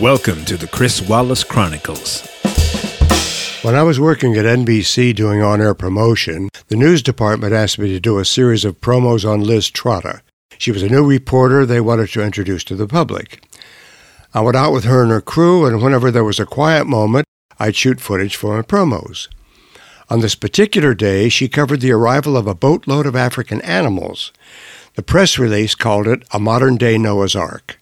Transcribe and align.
Welcome 0.00 0.46
to 0.46 0.56
the 0.56 0.66
Chris 0.66 1.02
Wallace 1.02 1.44
Chronicles. 1.44 2.26
When 3.60 3.74
I 3.74 3.82
was 3.82 4.00
working 4.00 4.34
at 4.36 4.46
NBC 4.46 5.14
doing 5.14 5.42
on 5.42 5.60
air 5.60 5.74
promotion, 5.74 6.48
the 6.68 6.76
news 6.76 7.02
department 7.02 7.52
asked 7.52 7.78
me 7.78 7.88
to 7.88 8.00
do 8.00 8.18
a 8.18 8.24
series 8.24 8.64
of 8.64 8.80
promos 8.80 9.28
on 9.30 9.42
Liz 9.42 9.70
Trotta. 9.70 10.22
She 10.56 10.72
was 10.72 10.82
a 10.82 10.88
new 10.88 11.06
reporter 11.06 11.66
they 11.66 11.82
wanted 11.82 12.08
to 12.12 12.22
introduce 12.22 12.64
to 12.64 12.74
the 12.74 12.88
public. 12.88 13.44
I 14.32 14.40
went 14.40 14.56
out 14.56 14.72
with 14.72 14.84
her 14.84 15.02
and 15.02 15.10
her 15.10 15.20
crew, 15.20 15.66
and 15.66 15.82
whenever 15.82 16.10
there 16.10 16.24
was 16.24 16.40
a 16.40 16.46
quiet 16.46 16.86
moment, 16.86 17.26
I'd 17.58 17.76
shoot 17.76 18.00
footage 18.00 18.34
for 18.34 18.56
my 18.56 18.62
promos. 18.62 19.28
On 20.08 20.20
this 20.20 20.34
particular 20.34 20.94
day, 20.94 21.28
she 21.28 21.50
covered 21.50 21.82
the 21.82 21.92
arrival 21.92 22.38
of 22.38 22.46
a 22.46 22.54
boatload 22.54 23.04
of 23.04 23.14
African 23.14 23.60
animals. 23.60 24.32
The 24.94 25.02
press 25.02 25.38
release 25.38 25.74
called 25.74 26.08
it 26.08 26.22
a 26.32 26.40
modern 26.40 26.76
day 26.76 26.96
Noah's 26.96 27.36
Ark. 27.36 27.78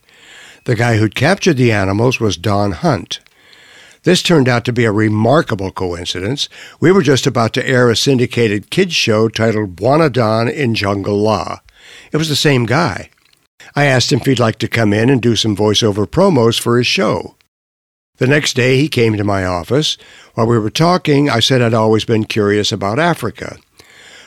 The 0.64 0.74
guy 0.76 0.96
who'd 0.96 1.14
captured 1.14 1.56
the 1.56 1.72
animals 1.72 2.20
was 2.20 2.36
Don 2.36 2.72
Hunt. 2.72 3.20
This 4.02 4.22
turned 4.22 4.48
out 4.48 4.64
to 4.64 4.72
be 4.72 4.84
a 4.84 4.92
remarkable 4.92 5.70
coincidence. 5.70 6.48
We 6.80 6.90
were 6.90 7.02
just 7.02 7.26
about 7.26 7.52
to 7.54 7.66
air 7.66 7.90
a 7.90 7.96
syndicated 7.96 8.70
kids 8.70 8.94
show 8.94 9.28
titled 9.28 9.76
Bwana 9.76 10.10
Don 10.10 10.48
in 10.48 10.74
Jungleland. 10.74 11.60
It 12.12 12.16
was 12.16 12.28
the 12.28 12.36
same 12.36 12.66
guy. 12.66 13.10
I 13.74 13.84
asked 13.84 14.10
him 14.10 14.20
if 14.20 14.26
he'd 14.26 14.38
like 14.38 14.58
to 14.60 14.68
come 14.68 14.92
in 14.92 15.10
and 15.10 15.20
do 15.20 15.36
some 15.36 15.56
voiceover 15.56 16.06
promos 16.06 16.58
for 16.58 16.78
his 16.78 16.86
show. 16.86 17.36
The 18.16 18.26
next 18.26 18.54
day 18.54 18.76
he 18.76 18.88
came 18.88 19.16
to 19.16 19.24
my 19.24 19.44
office. 19.44 19.96
While 20.34 20.46
we 20.46 20.58
were 20.58 20.70
talking, 20.70 21.30
I 21.30 21.40
said 21.40 21.62
I'd 21.62 21.74
always 21.74 22.04
been 22.04 22.24
curious 22.24 22.72
about 22.72 22.98
Africa. 22.98 23.58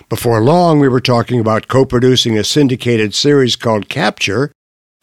Before 0.10 0.42
long, 0.42 0.80
we 0.80 0.88
were 0.88 1.00
talking 1.00 1.40
about 1.40 1.68
co 1.68 1.86
producing 1.86 2.38
a 2.38 2.44
syndicated 2.44 3.14
series 3.14 3.56
called 3.56 3.90
Capture 3.90 4.52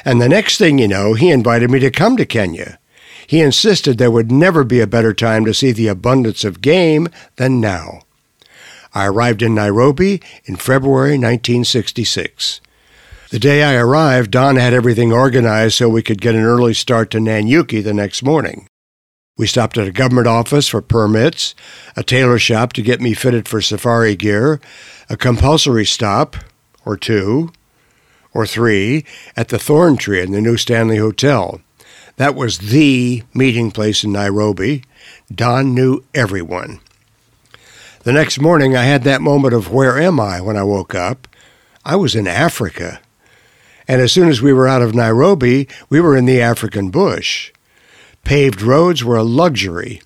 and 0.05 0.21
the 0.21 0.29
next 0.29 0.59
thing 0.59 0.79
you 0.79 0.89
know, 0.89 1.15
he 1.15 1.31
invited 1.31 1.71
me 1.71 1.79
to 1.81 1.91
come 1.91 2.17
to 2.17 2.27
Kenya. 2.27 2.79
He 3.27 3.41
insisted 3.41 3.99
there 3.99 4.11
would 4.11 4.33
never 4.33 4.65
be 4.65 4.81
a 4.81 4.87
better 4.87 5.15
time 5.15 5.45
to 5.45 5.55
see 5.55 5.73
the 5.73 5.89
abundance 5.89 6.45
of 6.45 6.61
game 6.61 7.09
than 7.37 7.61
now. 7.61 8.01
I 8.93 9.07
arrived 9.07 9.43
in 9.43 9.55
Nairobi 9.55 10.21
in 10.47 10.57
February 10.57 11.13
1966. 11.13 12.61
The 13.31 13.39
day 13.39 13.63
I 13.63 13.77
arrived, 13.77 14.33
Don 14.33 14.57
had 14.57 14.75
everything 14.75 15.13
organized 15.13 15.77
so 15.77 15.89
we 15.89 16.03
could 16.03 16.21
get 16.21 16.35
an 16.35 16.43
early 16.43 16.75
start 16.75 17.11
to 17.13 17.19
Nanyuki 17.19 17.85
the 17.85 17.95
next 17.95 18.25
morning. 18.25 18.67
We 19.37 19.47
stopped 19.47 19.79
at 19.79 19.87
a 19.87 19.93
government 19.93 20.27
office 20.27 20.67
for 20.67 20.83
permits, 20.83 21.55
a 21.97 22.03
tailor 22.03 22.41
shop 22.41 22.73
to 22.73 22.83
get 22.83 23.01
me 23.01 23.15
fitted 23.15 23.47
for 23.47 23.61
safari 23.61 24.17
gear, 24.17 24.61
a 25.09 25.17
compulsory 25.17 25.87
stop, 25.87 26.37
or 26.85 26.97
two, 26.97 27.53
or 28.33 28.47
three 28.47 29.05
at 29.37 29.49
the 29.49 29.59
Thorn 29.59 29.97
Tree 29.97 30.23
in 30.23 30.33
the 30.33 30.41
New 30.41 30.57
Stanley 30.57 30.99
Hotel. 30.99 31.61
That 32.17 32.35
was 32.35 32.59
the 32.59 33.23
meeting 33.35 33.71
place 33.71 34.05
in 34.05 34.13
Nairobi. 34.13 34.85
Don 35.35 35.75
knew 35.75 36.05
everyone. 36.15 36.81
The 38.03 38.13
next 38.13 38.41
morning, 38.41 38.77
I 38.77 38.85
had 38.85 39.05
that 39.05 39.21
moment 39.21 39.55
of 39.55 39.73
where 39.73 39.99
am 39.99 40.19
I 40.19 40.41
when 40.41 40.57
I 40.57 40.63
woke 40.63 40.95
up? 40.95 41.29
I 41.85 41.97
was 41.97 42.15
in 42.15 42.27
Africa. 42.27 43.01
And 43.89 44.01
as 44.01 44.13
soon 44.13 44.29
as 44.29 44.41
we 44.41 44.53
were 44.53 44.69
out 44.69 44.83
of 44.83 44.95
Nairobi, 44.95 45.69
we 45.89 46.01
were 46.01 46.17
in 46.17 46.27
the 46.27 46.41
African 46.41 46.91
bush. 46.91 47.53
Paved 48.25 48.63
roads 48.63 49.03
were 49.03 49.17
a 49.17 49.23
luxury. 49.25 50.01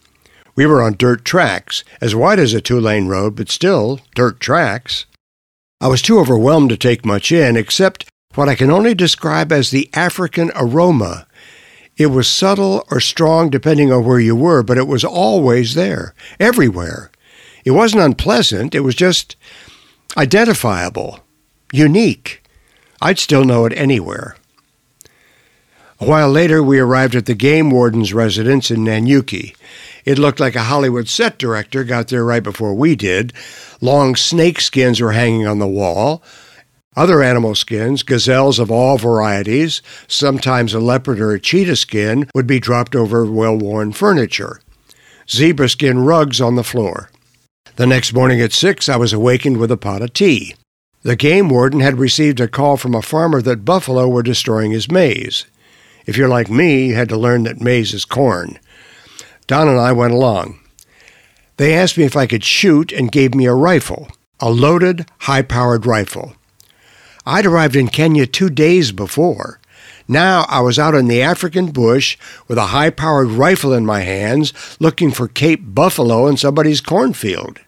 We 0.56 0.66
were 0.66 0.80
on 0.80 0.94
dirt 0.94 1.24
tracks, 1.24 1.84
as 2.00 2.14
wide 2.14 2.38
as 2.38 2.54
a 2.54 2.60
two 2.60 2.80
lane 2.80 3.08
road, 3.08 3.34
but 3.34 3.50
still 3.50 4.00
dirt 4.14 4.40
tracks. 4.40 5.06
I 5.80 5.88
was 5.88 6.00
too 6.00 6.18
overwhelmed 6.18 6.70
to 6.70 6.76
take 6.76 7.04
much 7.04 7.32
in, 7.32 7.56
except 7.56 8.06
what 8.34 8.48
I 8.48 8.54
can 8.54 8.70
only 8.70 8.94
describe 8.94 9.52
as 9.52 9.70
the 9.70 9.88
African 9.94 10.50
aroma. 10.54 11.26
It 11.96 12.06
was 12.06 12.28
subtle 12.28 12.84
or 12.90 13.00
strong 13.00 13.50
depending 13.50 13.92
on 13.92 14.04
where 14.04 14.18
you 14.18 14.34
were, 14.34 14.62
but 14.62 14.78
it 14.78 14.88
was 14.88 15.04
always 15.04 15.74
there, 15.74 16.14
everywhere. 16.40 17.10
It 17.64 17.70
wasn't 17.70 18.02
unpleasant, 18.02 18.74
it 18.74 18.80
was 18.80 18.94
just 18.94 19.36
identifiable, 20.16 21.20
unique. 21.72 22.42
I'd 23.00 23.18
still 23.18 23.44
know 23.44 23.64
it 23.64 23.72
anywhere. 23.76 24.36
A 26.00 26.06
while 26.06 26.30
later, 26.30 26.62
we 26.62 26.80
arrived 26.80 27.14
at 27.14 27.26
the 27.26 27.34
game 27.34 27.70
warden's 27.70 28.12
residence 28.12 28.70
in 28.70 28.84
Nanyuki. 28.84 29.54
It 30.04 30.18
looked 30.18 30.40
like 30.40 30.56
a 30.56 30.64
Hollywood 30.64 31.08
set 31.08 31.38
director 31.38 31.84
got 31.84 32.08
there 32.08 32.24
right 32.24 32.42
before 32.42 32.74
we 32.74 32.96
did. 32.96 33.32
Long 33.80 34.16
snake 34.16 34.60
skins 34.60 35.00
were 35.00 35.12
hanging 35.12 35.46
on 35.46 35.60
the 35.60 35.68
wall. 35.68 36.22
Other 36.96 37.22
animal 37.22 37.54
skins, 37.56 38.04
gazelles 38.04 38.58
of 38.60 38.70
all 38.70 38.98
varieties, 38.98 39.82
sometimes 40.06 40.74
a 40.74 40.80
leopard 40.80 41.18
or 41.18 41.32
a 41.32 41.40
cheetah 41.40 41.76
skin, 41.76 42.28
would 42.34 42.46
be 42.46 42.60
dropped 42.60 42.94
over 42.94 43.26
well 43.26 43.56
worn 43.56 43.92
furniture. 43.92 44.60
Zebra 45.28 45.68
skin 45.68 46.00
rugs 46.00 46.40
on 46.40 46.54
the 46.54 46.62
floor. 46.62 47.10
The 47.76 47.86
next 47.86 48.12
morning 48.12 48.40
at 48.40 48.52
six, 48.52 48.88
I 48.88 48.96
was 48.96 49.12
awakened 49.12 49.56
with 49.56 49.72
a 49.72 49.76
pot 49.76 50.02
of 50.02 50.12
tea. 50.12 50.54
The 51.02 51.16
game 51.16 51.48
warden 51.48 51.80
had 51.80 51.98
received 51.98 52.38
a 52.40 52.46
call 52.46 52.76
from 52.76 52.94
a 52.94 53.02
farmer 53.02 53.42
that 53.42 53.64
buffalo 53.64 54.08
were 54.08 54.22
destroying 54.22 54.70
his 54.70 54.90
maize. 54.90 55.46
If 56.06 56.16
you're 56.16 56.28
like 56.28 56.48
me, 56.48 56.88
you 56.88 56.94
had 56.94 57.08
to 57.08 57.16
learn 57.16 57.42
that 57.42 57.60
maize 57.60 57.92
is 57.92 58.04
corn. 58.04 58.58
Don 59.46 59.68
and 59.68 59.78
I 59.78 59.92
went 59.92 60.14
along. 60.14 60.60
They 61.56 61.74
asked 61.74 61.98
me 61.98 62.04
if 62.04 62.16
I 62.16 62.26
could 62.26 62.44
shoot 62.44 62.92
and 62.92 63.10
gave 63.10 63.34
me 63.34 63.46
a 63.46 63.54
rifle, 63.54 64.08
a 64.38 64.50
loaded, 64.50 65.06
high 65.20 65.42
powered 65.42 65.84
rifle. 65.86 66.34
I'd 67.26 67.46
arrived 67.46 67.76
in 67.76 67.88
Kenya 67.88 68.26
two 68.26 68.50
days 68.50 68.92
before. 68.92 69.60
Now 70.06 70.44
I 70.48 70.60
was 70.60 70.78
out 70.78 70.94
in 70.94 71.08
the 71.08 71.22
African 71.22 71.70
bush 71.70 72.18
with 72.46 72.58
a 72.58 72.66
high 72.66 72.90
powered 72.90 73.28
rifle 73.28 73.72
in 73.72 73.86
my 73.86 74.00
hands 74.00 74.52
looking 74.78 75.10
for 75.10 75.28
Cape 75.28 75.74
buffalo 75.74 76.26
in 76.26 76.36
somebody's 76.36 76.82
cornfield. 76.82 77.60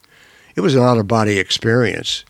It 0.55 0.61
was 0.61 0.75
an 0.75 0.83
out 0.83 0.99
of 0.99 1.09
body 1.09 1.39
experience. 1.39 2.25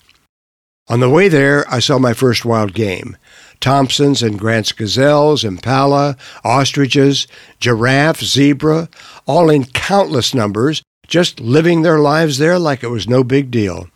On 0.88 1.00
the 1.00 1.10
way 1.10 1.28
there, 1.28 1.64
I 1.68 1.80
saw 1.80 1.98
my 1.98 2.12
first 2.12 2.44
wild 2.44 2.72
game 2.72 3.16
Thomson's 3.60 4.22
and 4.22 4.38
Grant's 4.38 4.70
gazelles, 4.70 5.42
impala, 5.42 6.16
ostriches, 6.44 7.26
giraffe, 7.58 8.20
zebra, 8.20 8.88
all 9.26 9.50
in 9.50 9.64
countless 9.64 10.34
numbers, 10.34 10.82
just 11.08 11.40
living 11.40 11.82
their 11.82 11.98
lives 11.98 12.38
there 12.38 12.58
like 12.58 12.84
it 12.84 12.88
was 12.88 13.08
no 13.08 13.24
big 13.24 13.50
deal. 13.50 13.88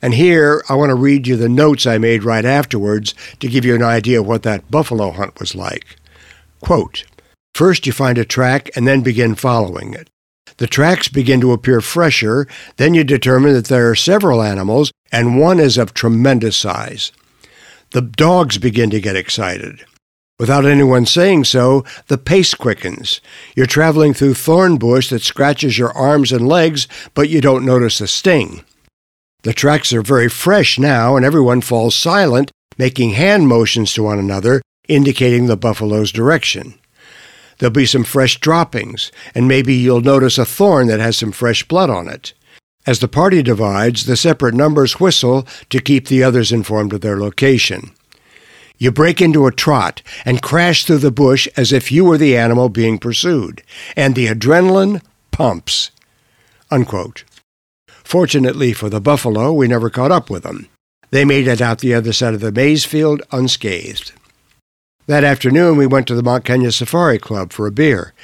And 0.00 0.14
here 0.14 0.62
I 0.68 0.74
want 0.74 0.90
to 0.90 0.94
read 0.94 1.26
you 1.26 1.36
the 1.36 1.48
notes 1.48 1.86
I 1.86 1.98
made 1.98 2.24
right 2.24 2.44
afterwards 2.44 3.14
to 3.40 3.48
give 3.48 3.64
you 3.64 3.74
an 3.74 3.82
idea 3.82 4.20
of 4.20 4.26
what 4.26 4.42
that 4.44 4.70
buffalo 4.70 5.10
hunt 5.10 5.38
was 5.40 5.54
like. 5.54 5.96
Quote, 6.60 7.04
First 7.54 7.86
you 7.86 7.92
find 7.92 8.18
a 8.18 8.24
track 8.24 8.70
and 8.76 8.86
then 8.86 9.00
begin 9.00 9.34
following 9.34 9.94
it. 9.94 10.08
The 10.58 10.66
tracks 10.66 11.08
begin 11.08 11.40
to 11.40 11.52
appear 11.52 11.80
fresher, 11.80 12.46
then 12.76 12.94
you 12.94 13.04
determine 13.04 13.52
that 13.54 13.66
there 13.66 13.90
are 13.90 13.94
several 13.94 14.42
animals 14.42 14.92
and 15.12 15.38
one 15.38 15.60
is 15.60 15.78
of 15.78 15.94
tremendous 15.94 16.56
size. 16.56 17.12
The 17.92 18.02
dogs 18.02 18.58
begin 18.58 18.90
to 18.90 19.00
get 19.00 19.16
excited. 19.16 19.84
Without 20.38 20.66
anyone 20.66 21.04
saying 21.04 21.44
so, 21.44 21.84
the 22.06 22.18
pace 22.18 22.54
quickens. 22.54 23.20
You're 23.56 23.66
traveling 23.66 24.14
through 24.14 24.34
thorn 24.34 24.76
bush 24.76 25.10
that 25.10 25.22
scratches 25.22 25.78
your 25.78 25.90
arms 25.96 26.30
and 26.30 26.46
legs, 26.46 26.86
but 27.14 27.28
you 27.28 27.40
don't 27.40 27.64
notice 27.64 28.00
a 28.00 28.06
sting. 28.06 28.62
The 29.48 29.54
tracks 29.54 29.94
are 29.94 30.02
very 30.02 30.28
fresh 30.28 30.78
now, 30.78 31.16
and 31.16 31.24
everyone 31.24 31.62
falls 31.62 31.94
silent, 31.94 32.52
making 32.76 33.12
hand 33.12 33.48
motions 33.48 33.94
to 33.94 34.02
one 34.02 34.18
another, 34.18 34.60
indicating 34.88 35.46
the 35.46 35.56
buffalo's 35.56 36.12
direction. 36.12 36.74
There'll 37.56 37.72
be 37.72 37.86
some 37.86 38.04
fresh 38.04 38.38
droppings, 38.40 39.10
and 39.34 39.48
maybe 39.48 39.74
you'll 39.74 40.02
notice 40.02 40.36
a 40.36 40.44
thorn 40.44 40.86
that 40.88 41.00
has 41.00 41.16
some 41.16 41.32
fresh 41.32 41.66
blood 41.66 41.88
on 41.88 42.08
it. 42.08 42.34
As 42.86 42.98
the 42.98 43.08
party 43.08 43.42
divides, 43.42 44.04
the 44.04 44.18
separate 44.18 44.52
numbers 44.52 45.00
whistle 45.00 45.48
to 45.70 45.80
keep 45.80 46.08
the 46.08 46.22
others 46.22 46.52
informed 46.52 46.92
of 46.92 47.00
their 47.00 47.18
location. 47.18 47.92
You 48.76 48.92
break 48.92 49.22
into 49.22 49.46
a 49.46 49.50
trot 49.50 50.02
and 50.26 50.42
crash 50.42 50.84
through 50.84 50.98
the 50.98 51.10
bush 51.10 51.48
as 51.56 51.72
if 51.72 51.90
you 51.90 52.04
were 52.04 52.18
the 52.18 52.36
animal 52.36 52.68
being 52.68 52.98
pursued, 52.98 53.62
and 53.96 54.14
the 54.14 54.26
adrenaline 54.26 55.00
pumps. 55.30 55.90
Unquote. 56.70 57.24
Fortunately 58.08 58.72
for 58.72 58.88
the 58.88 59.02
buffalo, 59.02 59.52
we 59.52 59.68
never 59.68 59.90
caught 59.90 60.10
up 60.10 60.30
with 60.30 60.42
them. 60.42 60.66
They 61.10 61.26
made 61.26 61.46
it 61.46 61.60
out 61.60 61.80
the 61.80 61.92
other 61.92 62.14
side 62.14 62.32
of 62.32 62.40
the 62.40 62.50
maize 62.50 62.86
field 62.86 63.20
unscathed. 63.32 64.12
That 65.06 65.24
afternoon, 65.24 65.76
we 65.76 65.86
went 65.86 66.06
to 66.06 66.14
the 66.14 66.22
Mount 66.22 66.46
Kenya 66.46 66.72
Safari 66.72 67.18
Club 67.18 67.52
for 67.52 67.66
a 67.66 67.70
beer. 67.70 68.14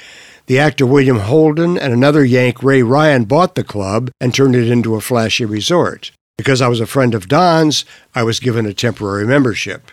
The 0.47 0.57
actor 0.57 0.87
William 0.87 1.19
Holden 1.19 1.77
and 1.77 1.93
another 1.93 2.25
Yank, 2.25 2.63
Ray 2.63 2.81
Ryan, 2.81 3.25
bought 3.25 3.53
the 3.53 3.63
club 3.63 4.09
and 4.19 4.33
turned 4.33 4.55
it 4.55 4.71
into 4.71 4.95
a 4.95 5.01
flashy 5.01 5.45
resort. 5.45 6.09
Because 6.35 6.63
I 6.63 6.67
was 6.67 6.79
a 6.79 6.87
friend 6.87 7.13
of 7.13 7.27
Don's, 7.27 7.85
I 8.15 8.23
was 8.23 8.39
given 8.39 8.65
a 8.65 8.73
temporary 8.73 9.27
membership. 9.27 9.91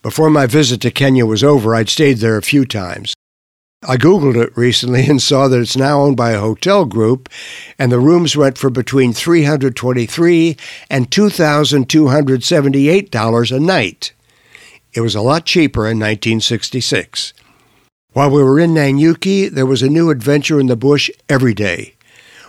Before 0.00 0.30
my 0.30 0.46
visit 0.46 0.80
to 0.80 0.90
Kenya 0.90 1.26
was 1.26 1.44
over, 1.44 1.74
I'd 1.74 1.90
stayed 1.90 2.20
there 2.20 2.38
a 2.38 2.42
few 2.42 2.64
times. 2.64 3.12
I 3.88 3.96
Googled 3.96 4.36
it 4.36 4.54
recently 4.54 5.06
and 5.06 5.22
saw 5.22 5.48
that 5.48 5.58
it's 5.58 5.74
now 5.74 6.02
owned 6.02 6.18
by 6.18 6.32
a 6.32 6.40
hotel 6.40 6.84
group, 6.84 7.30
and 7.78 7.90
the 7.90 7.98
rooms 7.98 8.36
went 8.36 8.58
for 8.58 8.68
between 8.68 9.14
323 9.14 10.58
and 10.90 11.10
$2,278 11.10 13.56
a 13.56 13.60
night. 13.60 14.12
It 14.92 15.00
was 15.00 15.14
a 15.14 15.22
lot 15.22 15.46
cheaper 15.46 15.86
in 15.86 15.98
1966. 15.98 17.32
While 18.12 18.30
we 18.30 18.42
were 18.42 18.60
in 18.60 18.74
Nanyuki, 18.74 19.48
there 19.48 19.64
was 19.64 19.82
a 19.82 19.88
new 19.88 20.10
adventure 20.10 20.60
in 20.60 20.66
the 20.66 20.76
bush 20.76 21.10
every 21.28 21.54
day. 21.54 21.94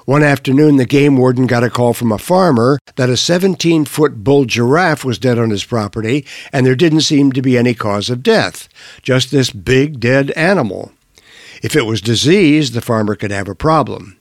One 0.04 0.24
afternoon, 0.24 0.76
the 0.76 0.86
game 0.86 1.16
warden 1.16 1.48
got 1.48 1.64
a 1.64 1.70
call 1.70 1.94
from 1.94 2.12
a 2.12 2.18
farmer 2.18 2.78
that 2.98 3.10
a 3.10 3.16
17 3.16 3.86
foot 3.86 4.26
bull 4.26 4.44
giraffe 4.44 5.06
was 5.06 5.18
dead 5.18 5.40
on 5.40 5.52
his 5.52 5.64
property, 5.64 6.26
and 6.52 6.66
there 6.66 6.76
didn't 6.76 7.00
seem 7.02 7.32
to 7.32 7.42
be 7.42 7.58
any 7.58 7.74
cause 7.74 8.10
of 8.10 8.22
death, 8.22 8.68
just 9.02 9.32
this 9.32 9.52
big 9.52 10.02
dead 10.02 10.32
animal. 10.32 10.92
If 11.62 11.76
it 11.76 11.86
was 11.86 12.02
diseased, 12.02 12.74
the 12.74 12.82
farmer 12.82 13.16
could 13.16 13.32
have 13.32 13.48
a 13.48 13.56
problem. 13.56 14.18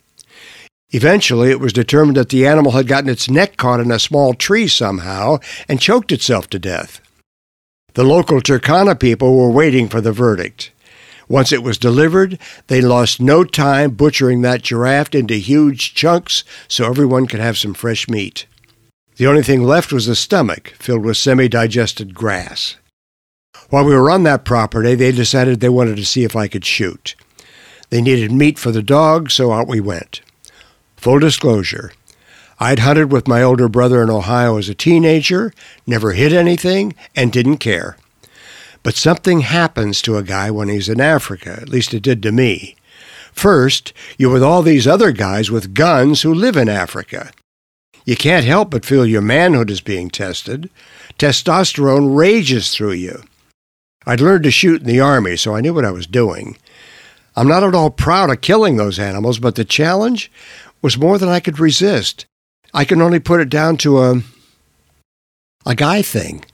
Eventually, 0.90 1.50
it 1.50 1.60
was 1.60 1.72
determined 1.72 2.16
that 2.16 2.28
the 2.28 2.46
animal 2.46 2.72
had 2.72 2.86
gotten 2.86 3.08
its 3.08 3.30
neck 3.30 3.56
caught 3.56 3.80
in 3.80 3.90
a 3.90 3.98
small 3.98 4.34
tree 4.34 4.68
somehow 4.68 5.38
and 5.68 5.80
choked 5.80 6.12
itself 6.12 6.50
to 6.50 6.58
death. 6.58 7.00
The 7.94 8.04
local 8.04 8.40
Turkana 8.40 8.98
people 8.98 9.36
were 9.36 9.50
waiting 9.50 9.88
for 9.88 10.00
the 10.00 10.12
verdict. 10.12 10.70
Once 11.28 11.52
it 11.52 11.62
was 11.62 11.78
delivered, 11.78 12.38
they 12.66 12.80
lost 12.80 13.20
no 13.20 13.44
time 13.44 13.92
butchering 13.92 14.42
that 14.42 14.62
giraffe 14.62 15.14
into 15.14 15.34
huge 15.34 15.94
chunks 15.94 16.44
so 16.66 16.86
everyone 16.86 17.26
could 17.26 17.40
have 17.40 17.56
some 17.56 17.72
fresh 17.72 18.08
meat. 18.08 18.46
The 19.16 19.28
only 19.28 19.42
thing 19.42 19.62
left 19.62 19.92
was 19.92 20.06
the 20.06 20.16
stomach, 20.16 20.74
filled 20.78 21.04
with 21.04 21.16
semi 21.16 21.48
digested 21.48 22.14
grass. 22.14 22.76
While 23.68 23.84
we 23.84 23.94
were 23.94 24.10
on 24.10 24.24
that 24.24 24.44
property, 24.44 24.96
they 24.96 25.12
decided 25.12 25.60
they 25.60 25.68
wanted 25.68 25.96
to 25.96 26.04
see 26.04 26.24
if 26.24 26.34
I 26.34 26.48
could 26.48 26.64
shoot. 26.64 27.14
They 27.90 28.00
needed 28.00 28.32
meat 28.32 28.58
for 28.58 28.70
the 28.70 28.82
dog, 28.82 29.30
so 29.30 29.52
out 29.52 29.68
we 29.68 29.80
went. 29.80 30.22
Full 30.96 31.18
disclosure 31.18 31.92
I'd 32.62 32.80
hunted 32.80 33.10
with 33.10 33.26
my 33.26 33.42
older 33.42 33.70
brother 33.70 34.02
in 34.02 34.10
Ohio 34.10 34.58
as 34.58 34.68
a 34.68 34.74
teenager, 34.74 35.50
never 35.86 36.12
hit 36.12 36.30
anything, 36.32 36.94
and 37.16 37.32
didn't 37.32 37.56
care. 37.56 37.96
But 38.82 38.96
something 38.96 39.40
happens 39.40 40.02
to 40.02 40.18
a 40.18 40.22
guy 40.22 40.50
when 40.50 40.68
he's 40.68 40.88
in 40.90 41.00
Africa, 41.00 41.58
at 41.60 41.70
least 41.70 41.94
it 41.94 42.02
did 42.02 42.22
to 42.22 42.32
me. 42.32 42.76
First, 43.32 43.94
you're 44.18 44.32
with 44.32 44.42
all 44.42 44.62
these 44.62 44.86
other 44.86 45.10
guys 45.10 45.50
with 45.50 45.72
guns 45.72 46.20
who 46.20 46.34
live 46.34 46.56
in 46.56 46.68
Africa. 46.68 47.30
You 48.04 48.16
can't 48.16 48.44
help 48.44 48.70
but 48.70 48.84
feel 48.84 49.06
your 49.06 49.22
manhood 49.22 49.70
is 49.70 49.80
being 49.80 50.10
tested. 50.10 50.68
Testosterone 51.18 52.14
rages 52.14 52.74
through 52.74 52.92
you. 52.92 53.22
I'd 54.06 54.20
learned 54.20 54.44
to 54.44 54.50
shoot 54.50 54.82
in 54.82 54.86
the 54.86 55.00
Army, 55.00 55.36
so 55.36 55.54
I 55.54 55.60
knew 55.60 55.72
what 55.72 55.84
I 55.84 55.90
was 55.90 56.06
doing. 56.06 56.58
I'm 57.36 57.48
not 57.48 57.62
at 57.62 57.74
all 57.74 57.90
proud 57.90 58.30
of 58.30 58.40
killing 58.40 58.76
those 58.76 58.98
animals, 58.98 59.38
but 59.38 59.54
the 59.54 59.64
challenge 59.64 60.30
was 60.82 60.98
more 60.98 61.18
than 61.18 61.28
I 61.28 61.40
could 61.40 61.58
resist. 61.58 62.26
I 62.72 62.84
can 62.84 63.00
only 63.00 63.18
put 63.18 63.40
it 63.40 63.48
down 63.48 63.76
to 63.78 63.98
a, 64.00 64.22
a 65.66 65.74
guy 65.74 66.02
thing. 66.02 66.44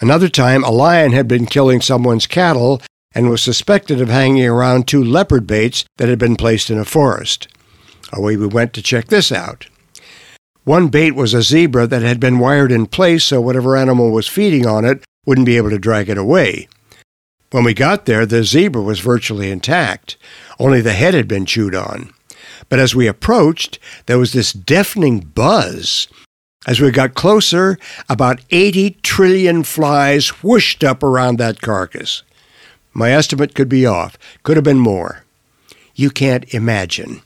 Another 0.00 0.28
time, 0.28 0.64
a 0.64 0.70
lion 0.70 1.12
had 1.12 1.28
been 1.28 1.46
killing 1.46 1.80
someone's 1.80 2.26
cattle 2.26 2.80
and 3.14 3.28
was 3.28 3.42
suspected 3.42 4.00
of 4.00 4.08
hanging 4.08 4.46
around 4.46 4.86
two 4.86 5.02
leopard 5.02 5.46
baits 5.46 5.84
that 5.98 6.08
had 6.08 6.18
been 6.18 6.36
placed 6.36 6.70
in 6.70 6.78
a 6.78 6.84
forest. 6.84 7.48
Away 8.12 8.36
we 8.36 8.46
went 8.46 8.72
to 8.74 8.82
check 8.82 9.06
this 9.06 9.30
out. 9.30 9.66
One 10.64 10.88
bait 10.88 11.12
was 11.12 11.34
a 11.34 11.42
zebra 11.42 11.86
that 11.88 12.02
had 12.02 12.20
been 12.20 12.38
wired 12.38 12.72
in 12.72 12.86
place 12.86 13.24
so 13.24 13.40
whatever 13.40 13.76
animal 13.76 14.10
was 14.10 14.28
feeding 14.28 14.66
on 14.66 14.84
it 14.84 15.02
wouldn't 15.26 15.46
be 15.46 15.56
able 15.56 15.70
to 15.70 15.78
drag 15.78 16.08
it 16.08 16.18
away. 16.18 16.68
When 17.50 17.64
we 17.64 17.74
got 17.74 18.06
there, 18.06 18.26
the 18.26 18.44
zebra 18.44 18.82
was 18.82 19.00
virtually 19.00 19.50
intact, 19.50 20.16
only 20.58 20.80
the 20.80 20.92
head 20.92 21.14
had 21.14 21.26
been 21.26 21.46
chewed 21.46 21.74
on. 21.74 22.12
But 22.68 22.78
as 22.78 22.94
we 22.94 23.06
approached, 23.06 23.78
there 24.06 24.18
was 24.18 24.32
this 24.32 24.52
deafening 24.52 25.20
buzz 25.20 26.06
as 26.66 26.78
we 26.78 26.90
got 26.90 27.14
closer, 27.14 27.78
about 28.08 28.40
80 28.50 28.98
trillion 29.02 29.62
flies 29.62 30.28
whooshed 30.42 30.84
up 30.84 31.02
around 31.02 31.38
that 31.38 31.62
carcass. 31.62 32.22
My 32.92 33.12
estimate 33.12 33.54
could 33.54 33.68
be 33.68 33.86
off, 33.86 34.18
could 34.42 34.56
have 34.56 34.64
been 34.64 34.78
more. 34.78 35.24
You 35.94 36.10
can't 36.10 36.52
imagine. 36.52 37.22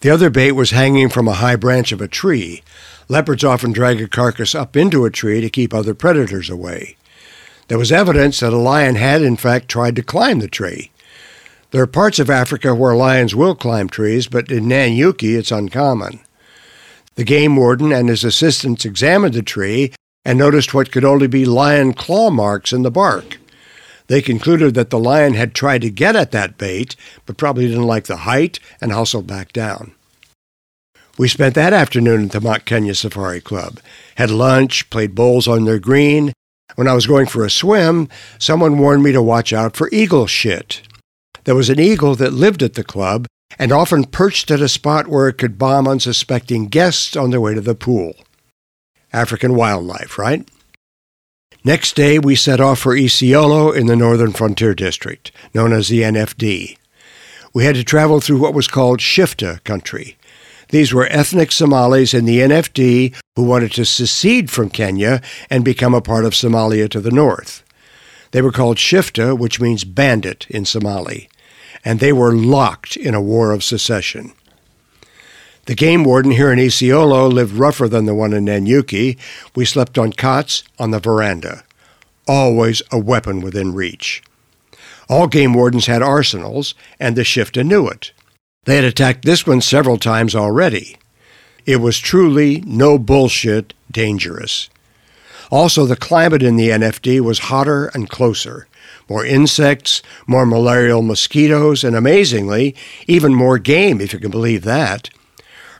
The 0.00 0.10
other 0.10 0.28
bait 0.28 0.52
was 0.52 0.72
hanging 0.72 1.08
from 1.08 1.26
a 1.26 1.34
high 1.34 1.56
branch 1.56 1.90
of 1.90 2.02
a 2.02 2.08
tree. 2.08 2.62
Leopards 3.08 3.44
often 3.44 3.72
drag 3.72 4.02
a 4.02 4.08
carcass 4.08 4.54
up 4.54 4.76
into 4.76 5.06
a 5.06 5.10
tree 5.10 5.40
to 5.40 5.48
keep 5.48 5.72
other 5.72 5.94
predators 5.94 6.50
away. 6.50 6.96
There 7.68 7.78
was 7.78 7.92
evidence 7.92 8.40
that 8.40 8.52
a 8.52 8.58
lion 8.58 8.96
had, 8.96 9.22
in 9.22 9.36
fact, 9.36 9.68
tried 9.68 9.96
to 9.96 10.02
climb 10.02 10.40
the 10.40 10.48
tree. 10.48 10.90
There 11.70 11.82
are 11.82 11.88
parts 11.88 12.18
of 12.18 12.30
Africa 12.30 12.74
where 12.74 12.94
lions 12.94 13.34
will 13.34 13.54
climb 13.54 13.88
trees, 13.88 14.28
but 14.28 14.50
in 14.50 14.64
Nanyuki 14.64 15.36
it's 15.36 15.50
uncommon. 15.50 16.20
The 17.16 17.24
game 17.24 17.56
warden 17.56 17.92
and 17.92 18.08
his 18.08 18.24
assistants 18.24 18.84
examined 18.84 19.34
the 19.34 19.42
tree 19.42 19.92
and 20.24 20.38
noticed 20.38 20.74
what 20.74 20.92
could 20.92 21.04
only 21.04 21.26
be 21.26 21.44
lion 21.44 21.92
claw 21.92 22.30
marks 22.30 22.72
in 22.72 22.82
the 22.82 22.90
bark. 22.90 23.38
They 24.06 24.20
concluded 24.20 24.74
that 24.74 24.90
the 24.90 24.98
lion 24.98 25.34
had 25.34 25.54
tried 25.54 25.82
to 25.82 25.90
get 25.90 26.14
at 26.14 26.30
that 26.32 26.58
bait, 26.58 26.94
but 27.24 27.36
probably 27.36 27.66
didn't 27.66 27.86
like 27.86 28.04
the 28.04 28.18
height 28.18 28.60
and 28.80 28.92
hustled 28.92 29.26
back 29.26 29.52
down. 29.52 29.92
We 31.16 31.28
spent 31.28 31.54
that 31.54 31.72
afternoon 31.72 32.24
at 32.24 32.32
the 32.32 32.40
Mount 32.40 32.64
Kenya 32.64 32.94
Safari 32.94 33.40
Club, 33.40 33.80
had 34.16 34.30
lunch, 34.30 34.90
played 34.90 35.14
bowls 35.14 35.46
on 35.46 35.64
their 35.64 35.78
green. 35.78 36.32
When 36.76 36.88
I 36.88 36.94
was 36.94 37.06
going 37.06 37.26
for 37.26 37.44
a 37.44 37.50
swim, 37.50 38.08
someone 38.38 38.78
warned 38.78 39.02
me 39.02 39.12
to 39.12 39.22
watch 39.22 39.52
out 39.52 39.76
for 39.76 39.88
eagle 39.92 40.26
shit. 40.26 40.82
There 41.44 41.54
was 41.54 41.70
an 41.70 41.78
eagle 41.78 42.14
that 42.16 42.32
lived 42.32 42.62
at 42.62 42.74
the 42.74 42.84
club 42.84 43.26
and 43.58 43.70
often 43.70 44.04
perched 44.04 44.50
at 44.50 44.60
a 44.60 44.68
spot 44.68 45.06
where 45.06 45.28
it 45.28 45.38
could 45.38 45.58
bomb 45.58 45.86
unsuspecting 45.86 46.66
guests 46.68 47.16
on 47.16 47.30
their 47.30 47.40
way 47.40 47.54
to 47.54 47.60
the 47.60 47.74
pool. 47.74 48.14
African 49.12 49.54
wildlife, 49.54 50.18
right? 50.18 50.48
Next 51.62 51.96
day, 51.96 52.18
we 52.18 52.34
set 52.34 52.60
off 52.60 52.80
for 52.80 52.94
Isiolo 52.94 53.74
in 53.74 53.86
the 53.86 53.96
Northern 53.96 54.32
Frontier 54.32 54.74
District, 54.74 55.30
known 55.54 55.72
as 55.72 55.88
the 55.88 56.02
NFD. 56.02 56.76
We 57.54 57.64
had 57.64 57.76
to 57.76 57.84
travel 57.84 58.20
through 58.20 58.40
what 58.40 58.52
was 58.52 58.66
called 58.66 58.98
Shifta 58.98 59.62
country. 59.64 60.18
These 60.70 60.92
were 60.92 61.06
ethnic 61.06 61.52
Somalis 61.52 62.14
in 62.14 62.24
the 62.24 62.40
NFD 62.40 63.14
who 63.36 63.44
wanted 63.44 63.72
to 63.72 63.84
secede 63.84 64.50
from 64.50 64.70
Kenya 64.70 65.20
and 65.50 65.64
become 65.64 65.94
a 65.94 66.00
part 66.00 66.24
of 66.24 66.32
Somalia 66.32 66.88
to 66.90 67.00
the 67.00 67.10
north. 67.10 67.62
They 68.30 68.42
were 68.42 68.52
called 68.52 68.78
Shifta, 68.78 69.38
which 69.38 69.60
means 69.60 69.84
bandit 69.84 70.46
in 70.48 70.64
Somali 70.64 71.28
and 71.84 72.00
they 72.00 72.12
were 72.12 72.34
locked 72.34 72.96
in 72.96 73.14
a 73.14 73.20
war 73.20 73.52
of 73.52 73.62
secession. 73.62 74.32
The 75.66 75.74
game 75.74 76.04
warden 76.04 76.32
here 76.32 76.52
in 76.52 76.58
Isiolo 76.58 77.32
lived 77.32 77.54
rougher 77.54 77.88
than 77.88 78.06
the 78.06 78.14
one 78.14 78.32
in 78.32 78.46
Nanyuki. 78.46 79.18
We 79.54 79.64
slept 79.64 79.98
on 79.98 80.12
cots 80.12 80.62
on 80.78 80.90
the 80.90 80.98
veranda. 80.98 81.64
Always 82.26 82.82
a 82.90 82.98
weapon 82.98 83.40
within 83.40 83.74
reach. 83.74 84.22
All 85.08 85.26
game 85.26 85.52
wardens 85.54 85.86
had 85.86 86.02
arsenals, 86.02 86.74
and 86.98 87.16
the 87.16 87.22
Shifta 87.22 87.64
knew 87.64 87.86
it. 87.86 88.12
They 88.64 88.76
had 88.76 88.84
attacked 88.84 89.24
this 89.24 89.46
one 89.46 89.60
several 89.60 89.98
times 89.98 90.34
already. 90.34 90.96
It 91.66 91.76
was 91.76 91.98
truly 91.98 92.62
no 92.66 92.98
bullshit 92.98 93.74
dangerous. 93.90 94.68
Also, 95.50 95.86
the 95.86 95.96
climate 95.96 96.42
in 96.42 96.56
the 96.56 96.70
NFD 96.70 97.20
was 97.20 97.38
hotter 97.38 97.86
and 97.94 98.08
closer 98.08 98.66
more 99.08 99.24
insects, 99.24 100.02
more 100.26 100.46
malarial 100.46 101.02
mosquitoes, 101.02 101.84
and 101.84 101.94
amazingly, 101.94 102.74
even 103.06 103.34
more 103.34 103.58
game, 103.58 104.00
if 104.00 104.12
you 104.12 104.18
can 104.18 104.30
believe 104.30 104.62
that. 104.64 105.10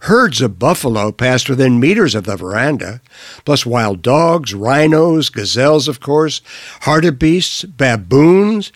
Herds 0.03 0.43
of 0.43 0.59
buffalo 0.59 1.11
passed 1.11 1.49
within 1.49 1.81
meters 1.81 2.15
of 2.15 2.25
the 2.25 2.37
veranda, 2.37 3.01
plus 3.47 3.65
wild 3.65 4.03
dogs, 4.03 4.53
rhinos, 4.53 5.31
gazelles, 5.31 5.89
of 5.89 6.01
course, 6.01 6.43
hartebeests, 6.83 7.65
baboons, 7.65 8.71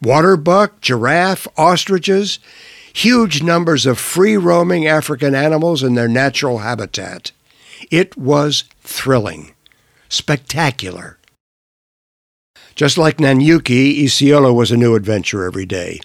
waterbuck, 0.00 0.80
giraffe, 0.80 1.48
ostriches, 1.56 2.38
huge 2.98 3.44
numbers 3.44 3.86
of 3.86 3.96
free 3.98 4.36
roaming 4.36 4.86
African 4.86 5.32
animals 5.32 5.84
in 5.84 5.94
their 5.94 6.08
natural 6.08 6.58
habitat. 6.58 7.30
It 7.92 8.16
was 8.16 8.64
thrilling, 8.80 9.54
spectacular. 10.08 11.18
Just 12.74 12.98
like 12.98 13.18
Nanyuki, 13.18 14.02
Isiolo 14.02 14.52
was 14.52 14.72
a 14.72 14.76
new 14.76 14.96
adventure 14.96 15.44
every 15.44 15.64
day. 15.64 16.00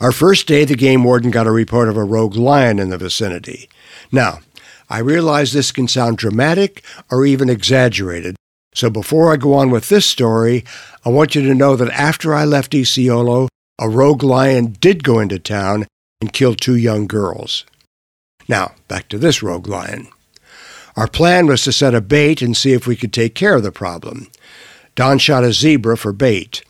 Our 0.00 0.12
first 0.12 0.46
day, 0.46 0.64
the 0.64 0.74
game 0.74 1.02
warden 1.02 1.30
got 1.30 1.46
a 1.46 1.50
report 1.50 1.88
of 1.88 1.96
a 1.96 2.04
rogue 2.04 2.36
lion 2.36 2.78
in 2.78 2.90
the 2.90 2.98
vicinity. 2.98 3.70
Now, 4.12 4.40
I 4.90 4.98
realize 4.98 5.52
this 5.52 5.72
can 5.72 5.88
sound 5.88 6.18
dramatic 6.18 6.84
or 7.10 7.24
even 7.24 7.48
exaggerated, 7.48 8.36
so 8.74 8.90
before 8.90 9.32
I 9.32 9.36
go 9.36 9.54
on 9.54 9.70
with 9.70 9.88
this 9.88 10.04
story, 10.04 10.64
I 11.06 11.08
want 11.08 11.34
you 11.34 11.42
to 11.42 11.54
know 11.54 11.74
that 11.76 11.92
after 11.92 12.34
I 12.34 12.44
left 12.44 12.72
Isiolo, 12.72 13.48
a 13.78 13.88
rogue 13.88 14.22
lion 14.22 14.76
did 14.78 15.04
go 15.04 15.20
into 15.20 15.38
town 15.38 15.86
and 16.20 16.32
kill 16.32 16.54
two 16.54 16.76
young 16.76 17.06
girls. 17.06 17.64
Now, 18.48 18.72
back 18.88 19.08
to 19.08 19.18
this 19.18 19.42
rogue 19.42 19.68
lion. 19.68 20.08
Our 20.96 21.08
plan 21.08 21.46
was 21.46 21.62
to 21.64 21.72
set 21.72 21.94
a 21.94 22.00
bait 22.00 22.40
and 22.40 22.56
see 22.56 22.72
if 22.72 22.86
we 22.86 22.96
could 22.96 23.12
take 23.12 23.34
care 23.34 23.56
of 23.56 23.62
the 23.62 23.72
problem. 23.72 24.28
Don 24.94 25.18
shot 25.18 25.42
a 25.44 25.52
zebra 25.52 25.96
for 25.96 26.12
bait. 26.12 26.62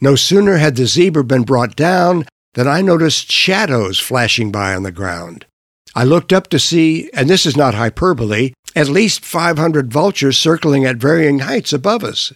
No 0.00 0.16
sooner 0.16 0.56
had 0.56 0.74
the 0.74 0.86
zebra 0.86 1.22
been 1.22 1.44
brought 1.44 1.76
down 1.76 2.26
than 2.54 2.66
I 2.66 2.82
noticed 2.82 3.30
shadows 3.30 3.98
flashing 3.98 4.50
by 4.50 4.74
on 4.74 4.82
the 4.82 4.90
ground. 4.90 5.46
I 5.94 6.04
looked 6.04 6.32
up 6.32 6.48
to 6.48 6.58
see, 6.58 7.08
and 7.12 7.28
this 7.28 7.46
is 7.46 7.56
not 7.56 7.74
hyperbole, 7.74 8.52
at 8.74 8.88
least 8.88 9.24
500 9.24 9.92
vultures 9.92 10.38
circling 10.38 10.84
at 10.84 10.96
varying 10.96 11.40
heights 11.40 11.72
above 11.72 12.02
us. 12.02 12.32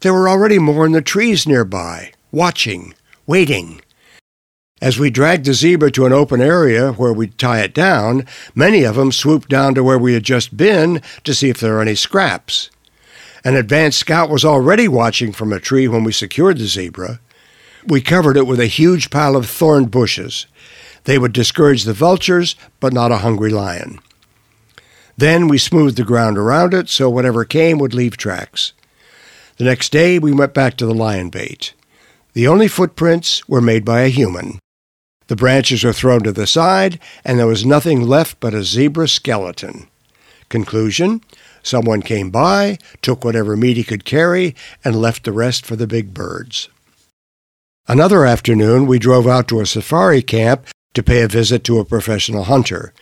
There 0.00 0.12
were 0.12 0.28
already 0.28 0.58
more 0.58 0.86
in 0.86 0.92
the 0.92 1.02
trees 1.02 1.46
nearby, 1.46 2.12
watching, 2.30 2.94
waiting. 3.26 3.80
As 4.80 4.98
we 4.98 5.10
dragged 5.10 5.44
the 5.44 5.52
zebra 5.52 5.90
to 5.92 6.06
an 6.06 6.12
open 6.12 6.40
area 6.40 6.92
where 6.92 7.12
we'd 7.12 7.36
tie 7.36 7.60
it 7.60 7.74
down, 7.74 8.24
many 8.54 8.82
of 8.82 8.96
them 8.96 9.12
swooped 9.12 9.50
down 9.50 9.74
to 9.74 9.84
where 9.84 9.98
we 9.98 10.14
had 10.14 10.22
just 10.22 10.56
been 10.56 11.02
to 11.24 11.34
see 11.34 11.50
if 11.50 11.60
there 11.60 11.74
were 11.74 11.82
any 11.82 11.94
scraps. 11.94 12.70
An 13.44 13.56
advanced 13.56 13.98
scout 13.98 14.30
was 14.30 14.44
already 14.44 14.88
watching 14.88 15.32
from 15.32 15.52
a 15.52 15.60
tree 15.60 15.86
when 15.86 16.02
we 16.02 16.12
secured 16.12 16.58
the 16.58 16.66
zebra. 16.66 17.20
We 17.86 18.00
covered 18.00 18.38
it 18.38 18.46
with 18.46 18.58
a 18.58 18.66
huge 18.66 19.10
pile 19.10 19.36
of 19.36 19.48
thorn 19.48 19.86
bushes. 19.86 20.46
They 21.04 21.18
would 21.18 21.32
discourage 21.32 21.84
the 21.84 21.92
vultures, 21.92 22.56
but 22.80 22.92
not 22.92 23.12
a 23.12 23.18
hungry 23.18 23.50
lion. 23.50 24.00
Then 25.16 25.48
we 25.48 25.58
smoothed 25.58 25.98
the 25.98 26.04
ground 26.04 26.38
around 26.38 26.72
it 26.72 26.88
so 26.88 27.10
whatever 27.10 27.44
came 27.44 27.78
would 27.78 27.92
leave 27.92 28.16
tracks. 28.16 28.72
The 29.58 29.64
next 29.64 29.92
day 29.92 30.18
we 30.18 30.32
went 30.32 30.54
back 30.54 30.78
to 30.78 30.86
the 30.86 30.94
lion 30.94 31.28
bait. 31.28 31.74
The 32.32 32.46
only 32.46 32.68
footprints 32.68 33.46
were 33.46 33.60
made 33.60 33.84
by 33.84 34.02
a 34.02 34.08
human. 34.08 34.58
The 35.30 35.36
branches 35.36 35.84
were 35.84 35.92
thrown 35.92 36.24
to 36.24 36.32
the 36.32 36.44
side, 36.44 36.98
and 37.24 37.38
there 37.38 37.46
was 37.46 37.64
nothing 37.64 38.02
left 38.02 38.40
but 38.40 38.52
a 38.52 38.64
zebra 38.64 39.06
skeleton. 39.06 39.86
Conclusion 40.48 41.20
Someone 41.62 42.02
came 42.02 42.30
by, 42.30 42.78
took 43.00 43.24
whatever 43.24 43.56
meat 43.56 43.76
he 43.76 43.84
could 43.84 44.04
carry, 44.04 44.56
and 44.84 45.00
left 45.00 45.22
the 45.22 45.30
rest 45.30 45.64
for 45.64 45.76
the 45.76 45.86
big 45.86 46.12
birds. 46.12 46.68
Another 47.86 48.26
afternoon, 48.26 48.86
we 48.86 48.98
drove 48.98 49.28
out 49.28 49.46
to 49.46 49.60
a 49.60 49.66
safari 49.66 50.20
camp 50.20 50.66
to 50.94 51.02
pay 51.04 51.22
a 51.22 51.28
visit 51.28 51.62
to 51.62 51.78
a 51.78 51.84
professional 51.84 52.42
hunter. 52.42 52.92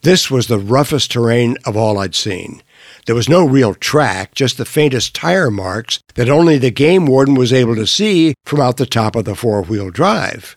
This 0.00 0.32
was 0.32 0.48
the 0.48 0.58
roughest 0.58 1.12
terrain 1.12 1.58
of 1.64 1.76
all 1.76 1.96
I'd 1.96 2.16
seen. 2.16 2.60
There 3.06 3.14
was 3.14 3.28
no 3.28 3.46
real 3.46 3.74
track, 3.74 4.34
just 4.34 4.58
the 4.58 4.64
faintest 4.64 5.14
tire 5.14 5.48
marks 5.48 6.00
that 6.16 6.28
only 6.28 6.58
the 6.58 6.72
game 6.72 7.06
warden 7.06 7.36
was 7.36 7.52
able 7.52 7.76
to 7.76 7.86
see 7.86 8.34
from 8.44 8.60
out 8.60 8.78
the 8.78 8.84
top 8.84 9.14
of 9.14 9.26
the 9.26 9.36
four 9.36 9.62
wheel 9.62 9.90
drive. 9.90 10.56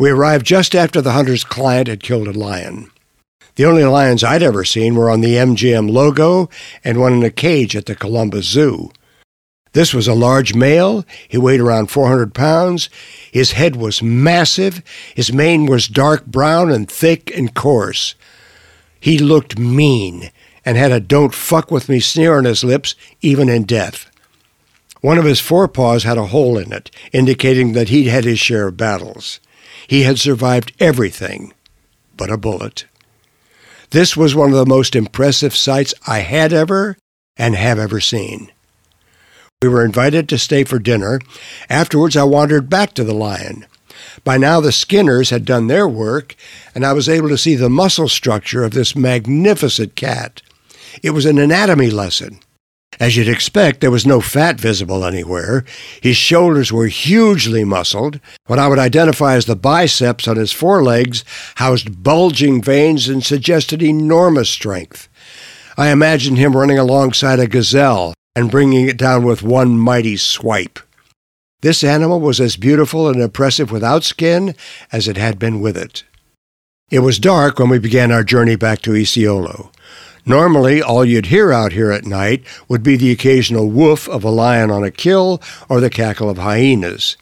We 0.00 0.08
arrived 0.08 0.46
just 0.46 0.74
after 0.74 1.02
the 1.02 1.12
hunter's 1.12 1.44
client 1.44 1.86
had 1.86 2.02
killed 2.02 2.26
a 2.26 2.32
lion. 2.32 2.90
The 3.56 3.66
only 3.66 3.84
lions 3.84 4.24
I'd 4.24 4.42
ever 4.42 4.64
seen 4.64 4.94
were 4.94 5.10
on 5.10 5.20
the 5.20 5.34
MGM 5.34 5.90
logo 5.90 6.48
and 6.82 6.98
one 6.98 7.12
in 7.12 7.22
a 7.22 7.30
cage 7.30 7.76
at 7.76 7.84
the 7.84 7.94
Columbus 7.94 8.46
Zoo. 8.46 8.92
This 9.74 9.92
was 9.92 10.08
a 10.08 10.14
large 10.14 10.54
male. 10.54 11.04
He 11.28 11.36
weighed 11.36 11.60
around 11.60 11.90
400 11.90 12.32
pounds. 12.32 12.88
His 13.30 13.52
head 13.52 13.76
was 13.76 14.02
massive. 14.02 14.82
His 15.14 15.34
mane 15.34 15.66
was 15.66 15.86
dark 15.86 16.24
brown 16.24 16.70
and 16.70 16.90
thick 16.90 17.30
and 17.36 17.54
coarse. 17.54 18.14
He 19.00 19.18
looked 19.18 19.58
mean 19.58 20.30
and 20.64 20.78
had 20.78 20.92
a 20.92 21.00
don't 21.00 21.34
fuck 21.34 21.70
with 21.70 21.90
me 21.90 22.00
sneer 22.00 22.38
on 22.38 22.46
his 22.46 22.64
lips, 22.64 22.94
even 23.20 23.50
in 23.50 23.64
death. 23.64 24.10
One 25.02 25.18
of 25.18 25.26
his 25.26 25.40
forepaws 25.40 26.04
had 26.04 26.16
a 26.16 26.28
hole 26.28 26.56
in 26.56 26.72
it, 26.72 26.90
indicating 27.12 27.74
that 27.74 27.90
he'd 27.90 28.08
had 28.08 28.24
his 28.24 28.38
share 28.38 28.68
of 28.68 28.78
battles. 28.78 29.40
He 29.90 30.04
had 30.04 30.20
survived 30.20 30.72
everything 30.78 31.52
but 32.16 32.30
a 32.30 32.36
bullet. 32.36 32.84
This 33.90 34.16
was 34.16 34.36
one 34.36 34.50
of 34.50 34.56
the 34.56 34.64
most 34.64 34.94
impressive 34.94 35.56
sights 35.56 35.94
I 36.06 36.20
had 36.20 36.52
ever 36.52 36.96
and 37.36 37.56
have 37.56 37.76
ever 37.76 37.98
seen. 37.98 38.52
We 39.60 39.68
were 39.68 39.84
invited 39.84 40.28
to 40.28 40.38
stay 40.38 40.62
for 40.62 40.78
dinner. 40.78 41.18
Afterwards, 41.68 42.16
I 42.16 42.22
wandered 42.22 42.70
back 42.70 42.94
to 42.94 43.02
the 43.02 43.12
lion. 43.12 43.66
By 44.22 44.38
now, 44.38 44.60
the 44.60 44.70
skinners 44.70 45.30
had 45.30 45.44
done 45.44 45.66
their 45.66 45.88
work, 45.88 46.36
and 46.72 46.86
I 46.86 46.92
was 46.92 47.08
able 47.08 47.28
to 47.28 47.36
see 47.36 47.56
the 47.56 47.68
muscle 47.68 48.08
structure 48.08 48.62
of 48.62 48.70
this 48.70 48.94
magnificent 48.94 49.96
cat. 49.96 50.40
It 51.02 51.10
was 51.10 51.26
an 51.26 51.36
anatomy 51.36 51.90
lesson. 51.90 52.38
As 52.98 53.16
you'd 53.16 53.28
expect, 53.28 53.80
there 53.80 53.90
was 53.90 54.06
no 54.06 54.20
fat 54.20 54.60
visible 54.60 55.04
anywhere. 55.04 55.64
His 56.02 56.16
shoulders 56.16 56.72
were 56.72 56.88
hugely 56.88 57.64
muscled. 57.64 58.20
What 58.46 58.58
I 58.58 58.68
would 58.68 58.78
identify 58.78 59.34
as 59.34 59.46
the 59.46 59.56
biceps 59.56 60.26
on 60.26 60.36
his 60.36 60.52
forelegs 60.52 61.24
housed 61.56 62.02
bulging 62.02 62.62
veins 62.62 63.08
and 63.08 63.24
suggested 63.24 63.82
enormous 63.82 64.50
strength. 64.50 65.08
I 65.78 65.90
imagined 65.90 66.38
him 66.38 66.56
running 66.56 66.78
alongside 66.78 67.38
a 67.38 67.46
gazelle 67.46 68.12
and 68.34 68.50
bringing 68.50 68.88
it 68.88 68.98
down 68.98 69.24
with 69.24 69.42
one 69.42 69.78
mighty 69.78 70.16
swipe. 70.16 70.78
This 71.62 71.84
animal 71.84 72.20
was 72.20 72.40
as 72.40 72.56
beautiful 72.56 73.08
and 73.08 73.20
impressive 73.20 73.70
without 73.70 74.02
skin 74.04 74.54
as 74.92 75.08
it 75.08 75.16
had 75.16 75.38
been 75.38 75.60
with 75.60 75.76
it. 75.76 76.04
It 76.90 77.00
was 77.00 77.18
dark 77.18 77.58
when 77.58 77.68
we 77.68 77.78
began 77.78 78.10
our 78.10 78.24
journey 78.24 78.56
back 78.56 78.82
to 78.82 78.90
Isiolo. 78.90 79.70
Normally, 80.26 80.82
all 80.82 81.04
you'd 81.04 81.26
hear 81.26 81.52
out 81.52 81.72
here 81.72 81.90
at 81.90 82.04
night 82.04 82.44
would 82.68 82.82
be 82.82 82.96
the 82.96 83.10
occasional 83.10 83.68
woof 83.68 84.08
of 84.08 84.22
a 84.22 84.30
lion 84.30 84.70
on 84.70 84.84
a 84.84 84.90
kill 84.90 85.40
or 85.68 85.80
the 85.80 85.90
cackle 85.90 86.28
of 86.28 86.38
hyenas, 86.38 87.16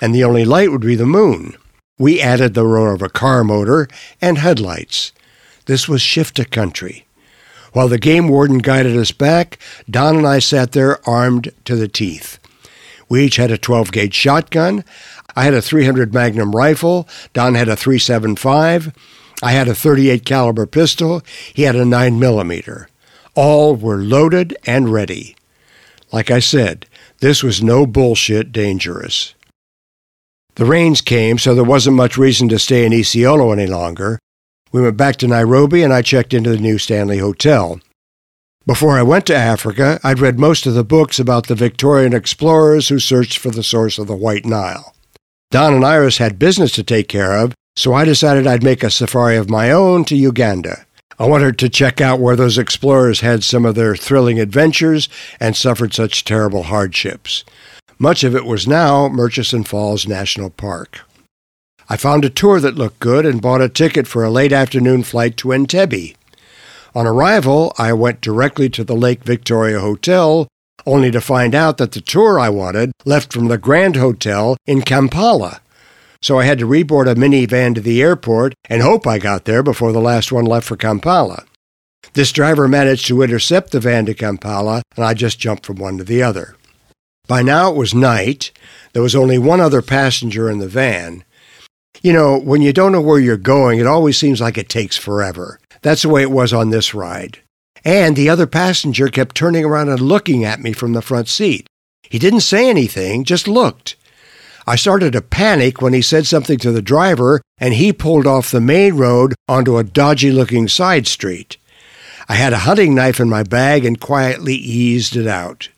and 0.00 0.14
the 0.14 0.24
only 0.24 0.44
light 0.44 0.70
would 0.70 0.80
be 0.80 0.96
the 0.96 1.06
moon. 1.06 1.54
We 1.98 2.20
added 2.20 2.54
the 2.54 2.66
roar 2.66 2.94
of 2.94 3.02
a 3.02 3.08
car 3.08 3.44
motor 3.44 3.88
and 4.20 4.38
headlights. 4.38 5.12
This 5.66 5.88
was 5.88 6.00
Shifta 6.00 6.50
country. 6.50 7.06
While 7.72 7.88
the 7.88 7.98
game 7.98 8.28
warden 8.28 8.58
guided 8.58 8.96
us 8.96 9.12
back, 9.12 9.58
Don 9.88 10.16
and 10.16 10.26
I 10.26 10.40
sat 10.40 10.72
there 10.72 11.06
armed 11.08 11.52
to 11.66 11.76
the 11.76 11.88
teeth. 11.88 12.38
We 13.08 13.24
each 13.24 13.36
had 13.36 13.50
a 13.50 13.58
12 13.58 13.92
gauge 13.92 14.14
shotgun. 14.14 14.84
I 15.36 15.44
had 15.44 15.54
a 15.54 15.62
300 15.62 16.12
Magnum 16.12 16.52
rifle. 16.52 17.08
Don 17.32 17.54
had 17.54 17.68
a 17.68 17.76
375. 17.76 18.92
I 19.42 19.52
had 19.52 19.68
a 19.68 19.74
38 19.74 20.24
caliber 20.24 20.66
pistol, 20.66 21.22
he 21.54 21.62
had 21.62 21.76
a 21.76 21.84
9 21.84 22.18
millimeter. 22.18 22.88
All 23.34 23.76
were 23.76 23.98
loaded 23.98 24.56
and 24.66 24.92
ready. 24.92 25.36
Like 26.12 26.30
I 26.30 26.40
said, 26.40 26.86
this 27.20 27.42
was 27.42 27.62
no 27.62 27.86
bullshit 27.86 28.52
dangerous. 28.52 29.34
The 30.56 30.64
rains 30.64 31.00
came, 31.00 31.38
so 31.38 31.54
there 31.54 31.64
wasn't 31.64 31.96
much 31.96 32.18
reason 32.18 32.48
to 32.48 32.58
stay 32.58 32.84
in 32.84 32.92
Isiolo 32.92 33.52
any 33.52 33.66
longer. 33.66 34.18
We 34.72 34.82
went 34.82 34.96
back 34.96 35.16
to 35.16 35.28
Nairobi 35.28 35.82
and 35.82 35.92
I 35.92 36.02
checked 36.02 36.34
into 36.34 36.50
the 36.50 36.58
New 36.58 36.78
Stanley 36.78 37.18
Hotel. 37.18 37.80
Before 38.66 38.98
I 38.98 39.02
went 39.02 39.26
to 39.26 39.34
Africa, 39.34 39.98
I'd 40.04 40.20
read 40.20 40.38
most 40.38 40.66
of 40.66 40.74
the 40.74 40.84
books 40.84 41.18
about 41.18 41.46
the 41.46 41.54
Victorian 41.54 42.12
explorers 42.12 42.88
who 42.88 42.98
searched 42.98 43.38
for 43.38 43.50
the 43.50 43.62
source 43.62 43.98
of 43.98 44.06
the 44.06 44.16
White 44.16 44.44
Nile. 44.44 44.94
Don 45.50 45.74
and 45.74 45.84
Iris 45.84 46.18
had 46.18 46.38
business 46.38 46.72
to 46.72 46.82
take 46.82 47.08
care 47.08 47.36
of, 47.36 47.54
so 47.76 47.94
I 47.94 48.04
decided 48.04 48.46
I'd 48.46 48.62
make 48.62 48.82
a 48.82 48.90
safari 48.90 49.36
of 49.36 49.50
my 49.50 49.70
own 49.70 50.04
to 50.06 50.16
Uganda. 50.16 50.84
I 51.18 51.26
wanted 51.26 51.58
to 51.58 51.68
check 51.68 52.00
out 52.00 52.18
where 52.18 52.36
those 52.36 52.58
explorers 52.58 53.20
had 53.20 53.44
some 53.44 53.66
of 53.66 53.74
their 53.74 53.94
thrilling 53.94 54.40
adventures 54.40 55.08
and 55.38 55.54
suffered 55.54 55.92
such 55.92 56.24
terrible 56.24 56.64
hardships. 56.64 57.44
Much 57.98 58.24
of 58.24 58.34
it 58.34 58.46
was 58.46 58.66
now 58.66 59.08
Murchison 59.08 59.62
Falls 59.62 60.06
National 60.06 60.48
Park. 60.48 61.00
I 61.90 61.96
found 61.96 62.24
a 62.24 62.30
tour 62.30 62.60
that 62.60 62.76
looked 62.76 63.00
good 63.00 63.26
and 63.26 63.42
bought 63.42 63.60
a 63.60 63.68
ticket 63.68 64.06
for 64.06 64.24
a 64.24 64.30
late 64.30 64.52
afternoon 64.52 65.02
flight 65.02 65.36
to 65.38 65.48
Entebbe. 65.48 66.14
On 66.94 67.06
arrival, 67.06 67.74
I 67.76 67.92
went 67.92 68.20
directly 68.20 68.70
to 68.70 68.84
the 68.84 68.96
Lake 68.96 69.22
Victoria 69.22 69.80
Hotel, 69.80 70.48
only 70.86 71.10
to 71.10 71.20
find 71.20 71.54
out 71.54 71.76
that 71.76 71.92
the 71.92 72.00
tour 72.00 72.40
I 72.40 72.48
wanted 72.48 72.92
left 73.04 73.32
from 73.32 73.48
the 73.48 73.58
Grand 73.58 73.96
Hotel 73.96 74.56
in 74.66 74.82
Kampala 74.82 75.60
so 76.22 76.38
I 76.38 76.44
had 76.44 76.58
to 76.58 76.66
reboard 76.66 77.10
a 77.10 77.14
minivan 77.14 77.74
to 77.74 77.80
the 77.80 78.02
airport 78.02 78.54
and 78.68 78.82
hope 78.82 79.06
I 79.06 79.18
got 79.18 79.44
there 79.44 79.62
before 79.62 79.92
the 79.92 80.00
last 80.00 80.30
one 80.32 80.44
left 80.44 80.66
for 80.66 80.76
Kampala. 80.76 81.44
This 82.14 82.32
driver 82.32 82.66
managed 82.66 83.06
to 83.06 83.22
intercept 83.22 83.72
the 83.72 83.80
van 83.80 84.06
to 84.06 84.14
Kampala, 84.14 84.82
and 84.96 85.04
I 85.04 85.14
just 85.14 85.38
jumped 85.38 85.66
from 85.66 85.76
one 85.76 85.98
to 85.98 86.04
the 86.04 86.22
other. 86.22 86.56
By 87.26 87.42
now 87.42 87.70
it 87.70 87.76
was 87.76 87.94
night. 87.94 88.50
There 88.92 89.02
was 89.02 89.14
only 89.14 89.38
one 89.38 89.60
other 89.60 89.82
passenger 89.82 90.50
in 90.50 90.58
the 90.58 90.68
van. 90.68 91.24
You 92.02 92.12
know, 92.12 92.38
when 92.38 92.62
you 92.62 92.72
don't 92.72 92.92
know 92.92 93.00
where 93.00 93.20
you're 93.20 93.36
going, 93.36 93.78
it 93.78 93.86
always 93.86 94.16
seems 94.16 94.40
like 94.40 94.58
it 94.58 94.68
takes 94.68 94.96
forever. 94.96 95.60
That's 95.82 96.02
the 96.02 96.08
way 96.08 96.22
it 96.22 96.30
was 96.30 96.52
on 96.52 96.70
this 96.70 96.94
ride. 96.94 97.38
And 97.84 98.16
the 98.16 98.28
other 98.28 98.46
passenger 98.46 99.08
kept 99.08 99.36
turning 99.36 99.64
around 99.64 99.88
and 99.88 100.00
looking 100.00 100.44
at 100.44 100.60
me 100.60 100.72
from 100.72 100.92
the 100.92 101.02
front 101.02 101.28
seat. 101.28 101.66
He 102.02 102.18
didn't 102.18 102.40
say 102.40 102.68
anything, 102.68 103.24
just 103.24 103.46
looked. 103.46 103.96
I 104.70 104.76
started 104.76 105.14
to 105.14 105.20
panic 105.20 105.82
when 105.82 105.94
he 105.94 106.00
said 106.00 106.28
something 106.28 106.56
to 106.58 106.70
the 106.70 106.80
driver 106.80 107.42
and 107.58 107.74
he 107.74 107.92
pulled 107.92 108.24
off 108.24 108.52
the 108.52 108.60
main 108.60 108.94
road 108.94 109.34
onto 109.48 109.76
a 109.76 109.82
dodgy 109.82 110.30
looking 110.30 110.68
side 110.68 111.08
street. 111.08 111.56
I 112.28 112.34
had 112.34 112.52
a 112.52 112.58
hunting 112.58 112.94
knife 112.94 113.18
in 113.18 113.28
my 113.28 113.42
bag 113.42 113.84
and 113.84 114.00
quietly 114.00 114.54
eased 114.54 115.16
it 115.16 115.26
out. 115.26 115.70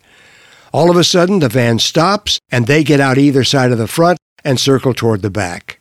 All 0.75 0.91
of 0.91 0.99
a 0.99 1.05
sudden, 1.05 1.39
the 1.39 1.49
van 1.49 1.79
stops 1.79 2.39
and 2.51 2.67
they 2.67 2.85
get 2.85 3.01
out 3.01 3.17
either 3.17 3.45
side 3.45 3.73
of 3.73 3.79
the 3.79 3.89
front 3.89 4.19
and 4.45 4.61
circle 4.61 4.93
toward 4.93 5.23
the 5.23 5.31
back. 5.31 5.81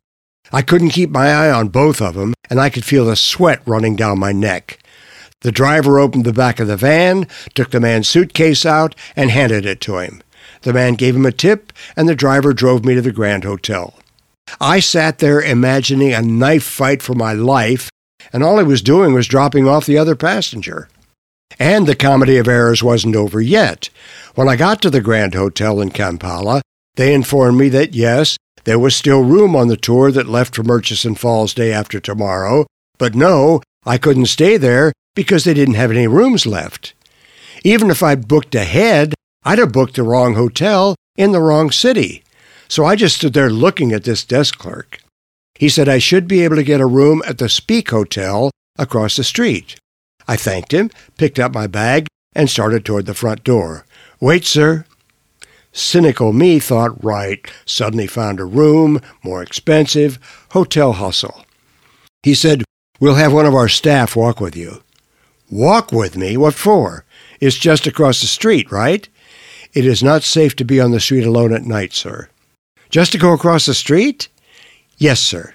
I 0.53 0.61
couldn't 0.61 0.91
keep 0.91 1.09
my 1.09 1.33
eye 1.33 1.51
on 1.51 1.67
both 1.67 2.01
of 2.01 2.13
them, 2.13 2.33
and 2.49 2.61
I 2.61 2.69
could 2.69 2.85
feel 2.85 3.03
the 3.03 3.17
sweat 3.17 3.61
running 3.65 3.97
down 3.97 4.19
my 4.19 4.31
neck. 4.31 4.79
The 5.41 5.51
driver 5.51 5.99
opened 5.99 6.23
the 6.23 6.31
back 6.31 6.61
of 6.61 6.67
the 6.69 6.77
van, 6.77 7.27
took 7.55 7.71
the 7.71 7.81
man's 7.81 8.07
suitcase 8.07 8.65
out, 8.65 8.95
and 9.17 9.31
handed 9.31 9.65
it 9.65 9.81
to 9.81 9.97
him. 9.97 10.23
The 10.61 10.73
man 10.73 10.93
gave 10.93 11.15
him 11.15 11.25
a 11.25 11.31
tip, 11.31 11.73
and 11.95 12.07
the 12.07 12.15
driver 12.15 12.53
drove 12.53 12.85
me 12.85 12.95
to 12.95 13.01
the 13.01 13.11
Grand 13.11 13.43
Hotel. 13.43 13.93
I 14.59 14.79
sat 14.79 15.19
there 15.19 15.41
imagining 15.41 16.13
a 16.13 16.21
knife 16.21 16.63
fight 16.63 17.01
for 17.01 17.13
my 17.13 17.33
life, 17.33 17.89
and 18.33 18.43
all 18.43 18.59
I 18.59 18.63
was 18.63 18.81
doing 18.81 19.13
was 19.13 19.27
dropping 19.27 19.67
off 19.67 19.85
the 19.85 19.97
other 19.97 20.15
passenger. 20.15 20.89
And 21.59 21.87
the 21.87 21.95
comedy 21.95 22.37
of 22.37 22.47
errors 22.47 22.83
wasn't 22.83 23.15
over 23.15 23.41
yet. 23.41 23.89
When 24.35 24.47
I 24.47 24.55
got 24.55 24.81
to 24.81 24.89
the 24.89 25.01
Grand 25.01 25.33
Hotel 25.33 25.81
in 25.81 25.91
Kampala, 25.91 26.61
they 26.95 27.13
informed 27.13 27.57
me 27.57 27.69
that 27.69 27.93
yes, 27.93 28.37
There 28.63 28.79
was 28.79 28.95
still 28.95 29.23
room 29.23 29.55
on 29.55 29.67
the 29.67 29.77
tour 29.77 30.11
that 30.11 30.27
left 30.27 30.55
for 30.55 30.63
Murchison 30.63 31.15
Falls 31.15 31.53
day 31.53 31.73
after 31.73 31.99
tomorrow, 31.99 32.67
but 32.97 33.15
no, 33.15 33.61
I 33.85 33.97
couldn't 33.97 34.27
stay 34.27 34.57
there 34.57 34.93
because 35.15 35.43
they 35.43 35.53
didn't 35.53 35.75
have 35.75 35.91
any 35.91 36.07
rooms 36.07 36.45
left. 36.45 36.93
Even 37.63 37.89
if 37.89 38.03
I'd 38.03 38.27
booked 38.27 38.53
ahead, 38.53 39.13
I'd 39.43 39.59
have 39.59 39.71
booked 39.71 39.95
the 39.95 40.03
wrong 40.03 40.35
hotel 40.35 40.95
in 41.15 41.31
the 41.31 41.41
wrong 41.41 41.71
city. 41.71 42.23
So 42.67 42.85
I 42.85 42.95
just 42.95 43.17
stood 43.17 43.33
there 43.33 43.49
looking 43.49 43.91
at 43.91 44.03
this 44.03 44.23
desk 44.23 44.57
clerk. 44.57 45.01
He 45.55 45.69
said 45.69 45.89
I 45.89 45.97
should 45.97 46.27
be 46.27 46.41
able 46.43 46.55
to 46.55 46.63
get 46.63 46.81
a 46.81 46.85
room 46.85 47.21
at 47.25 47.37
the 47.37 47.49
Speke 47.49 47.89
Hotel 47.89 48.51
across 48.77 49.15
the 49.15 49.23
street. 49.23 49.77
I 50.27 50.35
thanked 50.35 50.73
him, 50.73 50.89
picked 51.17 51.39
up 51.39 51.53
my 51.53 51.67
bag, 51.67 52.07
and 52.33 52.49
started 52.49 52.85
toward 52.85 53.05
the 53.05 53.13
front 53.13 53.43
door. 53.43 53.85
Wait, 54.19 54.45
sir. 54.45 54.85
Cynical 55.73 56.33
me 56.33 56.59
thought, 56.59 57.03
right, 57.03 57.45
suddenly 57.65 58.07
found 58.07 58.39
a 58.39 58.45
room, 58.45 59.01
more 59.23 59.41
expensive, 59.41 60.19
hotel 60.51 60.93
hustle. 60.93 61.45
He 62.23 62.33
said, 62.33 62.63
We'll 62.99 63.15
have 63.15 63.33
one 63.33 63.45
of 63.45 63.55
our 63.55 63.69
staff 63.69 64.15
walk 64.15 64.39
with 64.39 64.55
you. 64.55 64.83
Walk 65.49 65.91
with 65.91 66.15
me? 66.15 66.37
What 66.37 66.53
for? 66.53 67.03
It's 67.39 67.57
just 67.57 67.87
across 67.87 68.21
the 68.21 68.27
street, 68.27 68.71
right? 68.71 69.09
It 69.73 69.85
is 69.85 70.03
not 70.03 70.23
safe 70.23 70.55
to 70.57 70.65
be 70.65 70.79
on 70.81 70.91
the 70.91 70.99
street 70.99 71.25
alone 71.25 71.53
at 71.53 71.63
night, 71.63 71.93
sir. 71.93 72.29
Just 72.89 73.13
to 73.13 73.17
go 73.17 73.33
across 73.33 73.65
the 73.65 73.73
street? 73.73 74.27
Yes, 74.97 75.19
sir. 75.19 75.53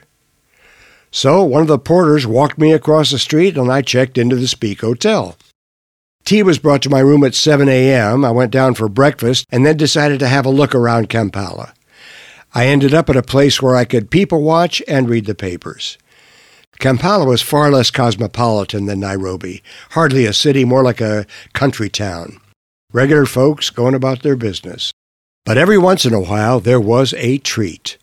So 1.10 1.42
one 1.42 1.62
of 1.62 1.68
the 1.68 1.78
porters 1.78 2.26
walked 2.26 2.58
me 2.58 2.72
across 2.72 3.10
the 3.10 3.18
street 3.18 3.56
and 3.56 3.70
I 3.70 3.82
checked 3.82 4.18
into 4.18 4.36
the 4.36 4.48
Speke 4.48 4.80
Hotel. 4.80 5.36
Tea 6.24 6.42
was 6.42 6.58
brought 6.58 6.82
to 6.82 6.90
my 6.90 6.98
room 6.98 7.24
at 7.24 7.34
7 7.34 7.68
a.m. 7.68 8.24
I 8.24 8.30
went 8.30 8.50
down 8.50 8.74
for 8.74 8.88
breakfast 8.88 9.46
and 9.50 9.64
then 9.64 9.76
decided 9.76 10.18
to 10.18 10.28
have 10.28 10.44
a 10.44 10.50
look 10.50 10.74
around 10.74 11.08
Kampala. 11.08 11.72
I 12.54 12.66
ended 12.66 12.94
up 12.94 13.08
at 13.10 13.16
a 13.16 13.22
place 13.22 13.62
where 13.62 13.76
I 13.76 13.84
could 13.84 14.10
people 14.10 14.42
watch 14.42 14.82
and 14.88 15.08
read 15.08 15.26
the 15.26 15.34
papers. 15.34 15.98
Kampala 16.78 17.26
was 17.26 17.42
far 17.42 17.70
less 17.70 17.90
cosmopolitan 17.90 18.86
than 18.86 19.00
Nairobi, 19.00 19.62
hardly 19.90 20.26
a 20.26 20.32
city, 20.32 20.64
more 20.64 20.82
like 20.82 21.00
a 21.00 21.26
country 21.52 21.88
town. 21.88 22.40
Regular 22.96 23.26
folks 23.26 23.68
going 23.68 23.94
about 23.94 24.22
their 24.22 24.36
business. 24.36 24.90
But 25.44 25.58
every 25.58 25.76
once 25.76 26.06
in 26.06 26.14
a 26.14 26.20
while 26.22 26.60
there 26.60 26.80
was 26.80 27.12
a 27.18 27.36
treat. 27.36 27.98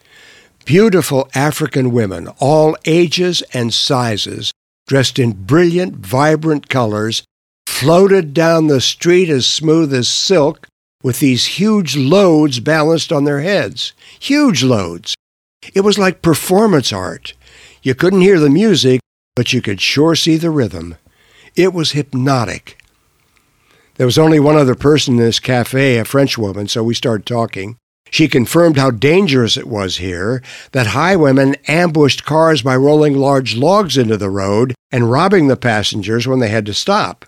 Beautiful 0.66 1.28
African 1.34 1.92
women, 1.92 2.28
all 2.38 2.78
ages 2.86 3.42
and 3.56 3.74
sizes, 3.74 4.52
dressed 4.86 5.18
in 5.18 5.46
brilliant, 5.48 5.96
vibrant 5.96 6.70
colors, 6.70 7.24
floated 7.66 8.36
down 8.36 8.68
the 8.68 8.80
street 8.80 9.30
as 9.30 9.48
smooth 9.48 9.92
as 9.96 10.08
silk 10.08 10.68
with 11.02 11.20
these 11.20 11.58
huge 11.58 11.96
loads 11.98 12.60
balanced 12.60 13.12
on 13.12 13.24
their 13.24 13.42
heads. 13.42 13.94
Huge 14.20 14.62
loads. 14.62 15.16
It 15.74 15.82
was 15.82 15.98
like 15.98 16.22
performance 16.22 16.94
art. 16.94 17.34
You 17.82 17.96
couldn't 17.96 18.22
hear 18.22 18.40
the 18.40 18.48
music, 18.48 19.02
but 19.36 19.54
you 19.54 19.62
could 19.64 19.82
sure 19.82 20.14
see 20.14 20.38
the 20.38 20.52
rhythm. 20.52 20.98
It 21.56 21.74
was 21.74 21.94
hypnotic. 21.94 22.78
There 24.04 24.08
was 24.08 24.18
only 24.18 24.42
one 24.42 24.58
other 24.58 24.76
person 24.76 25.14
in 25.14 25.22
this 25.22 25.40
cafe, 25.40 25.98
a 25.98 26.04
French 26.04 26.38
woman, 26.38 26.68
so 26.68 26.84
we 26.84 26.94
started 26.94 27.26
talking. 27.26 27.78
She 28.12 28.28
confirmed 28.28 28.76
how 28.76 28.92
dangerous 28.92 29.56
it 29.56 29.66
was 29.66 29.96
here, 29.96 30.44
that 30.74 30.88
highwaymen 30.88 31.56
ambushed 31.70 32.26
cars 32.26 32.62
by 32.62 32.76
rolling 32.76 33.16
large 33.16 33.56
logs 33.56 33.98
into 33.98 34.18
the 34.18 34.30
road 34.30 34.76
and 34.92 35.10
robbing 35.10 35.48
the 35.48 35.56
passengers 35.56 36.28
when 36.28 36.40
they 36.40 36.50
had 36.50 36.66
to 36.66 36.74
stop. 36.74 37.26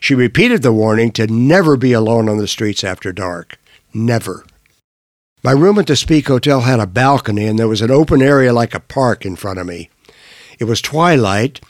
She 0.00 0.14
repeated 0.14 0.62
the 0.62 0.72
warning 0.72 1.12
to 1.12 1.26
never 1.26 1.76
be 1.76 1.92
alone 1.92 2.26
on 2.26 2.38
the 2.38 2.48
streets 2.48 2.82
after 2.82 3.12
dark. 3.12 3.58
Never. 3.92 4.46
My 5.44 5.52
room 5.52 5.78
at 5.78 5.88
the 5.88 5.94
Speke 5.94 6.28
Hotel 6.28 6.62
had 6.62 6.80
a 6.80 6.86
balcony, 6.86 7.44
and 7.44 7.58
there 7.58 7.68
was 7.68 7.82
an 7.82 7.90
open 7.90 8.22
area 8.22 8.54
like 8.54 8.74
a 8.74 8.80
park 8.80 9.26
in 9.26 9.36
front 9.36 9.58
of 9.58 9.66
me. 9.66 9.90
It 10.58 10.64
was 10.64 10.80
twilight. 10.80 11.60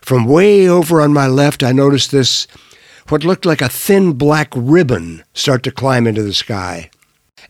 From 0.00 0.24
way 0.24 0.66
over 0.66 1.02
on 1.02 1.12
my 1.12 1.26
left, 1.26 1.62
I 1.62 1.72
noticed 1.72 2.10
this, 2.10 2.46
what 3.08 3.24
looked 3.24 3.46
like 3.46 3.60
a 3.60 3.68
thin 3.68 4.12
black 4.14 4.52
ribbon, 4.54 5.24
start 5.34 5.62
to 5.64 5.70
climb 5.70 6.06
into 6.06 6.22
the 6.22 6.34
sky. 6.34 6.90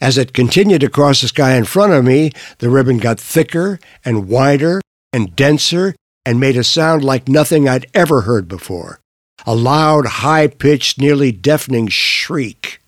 As 0.01 0.19
it 0.19 0.33
continued 0.33 0.83
across 0.83 1.21
the 1.21 1.29
sky 1.29 1.55
in 1.57 1.65
front 1.65 1.93
of 1.93 2.05
me, 2.05 2.33
the 2.59 2.71
ribbon 2.71 2.99
got 2.99 3.21
thicker 3.21 3.79
and 4.05 4.29
wider 4.29 4.81
and 5.13 5.37
denser 5.37 5.95
and 6.25 6.41
made 6.41 6.57
a 6.57 6.65
sound 6.65 7.05
like 7.05 7.29
nothing 7.29 7.69
I'd 7.69 7.87
ever 7.95 8.23
heard 8.23 8.49
before 8.49 9.01
a 9.45 9.55
loud, 9.55 10.07
high 10.07 10.47
pitched, 10.47 11.01
nearly 11.01 11.33
deafening 11.33 11.89
shriek. 11.89 12.81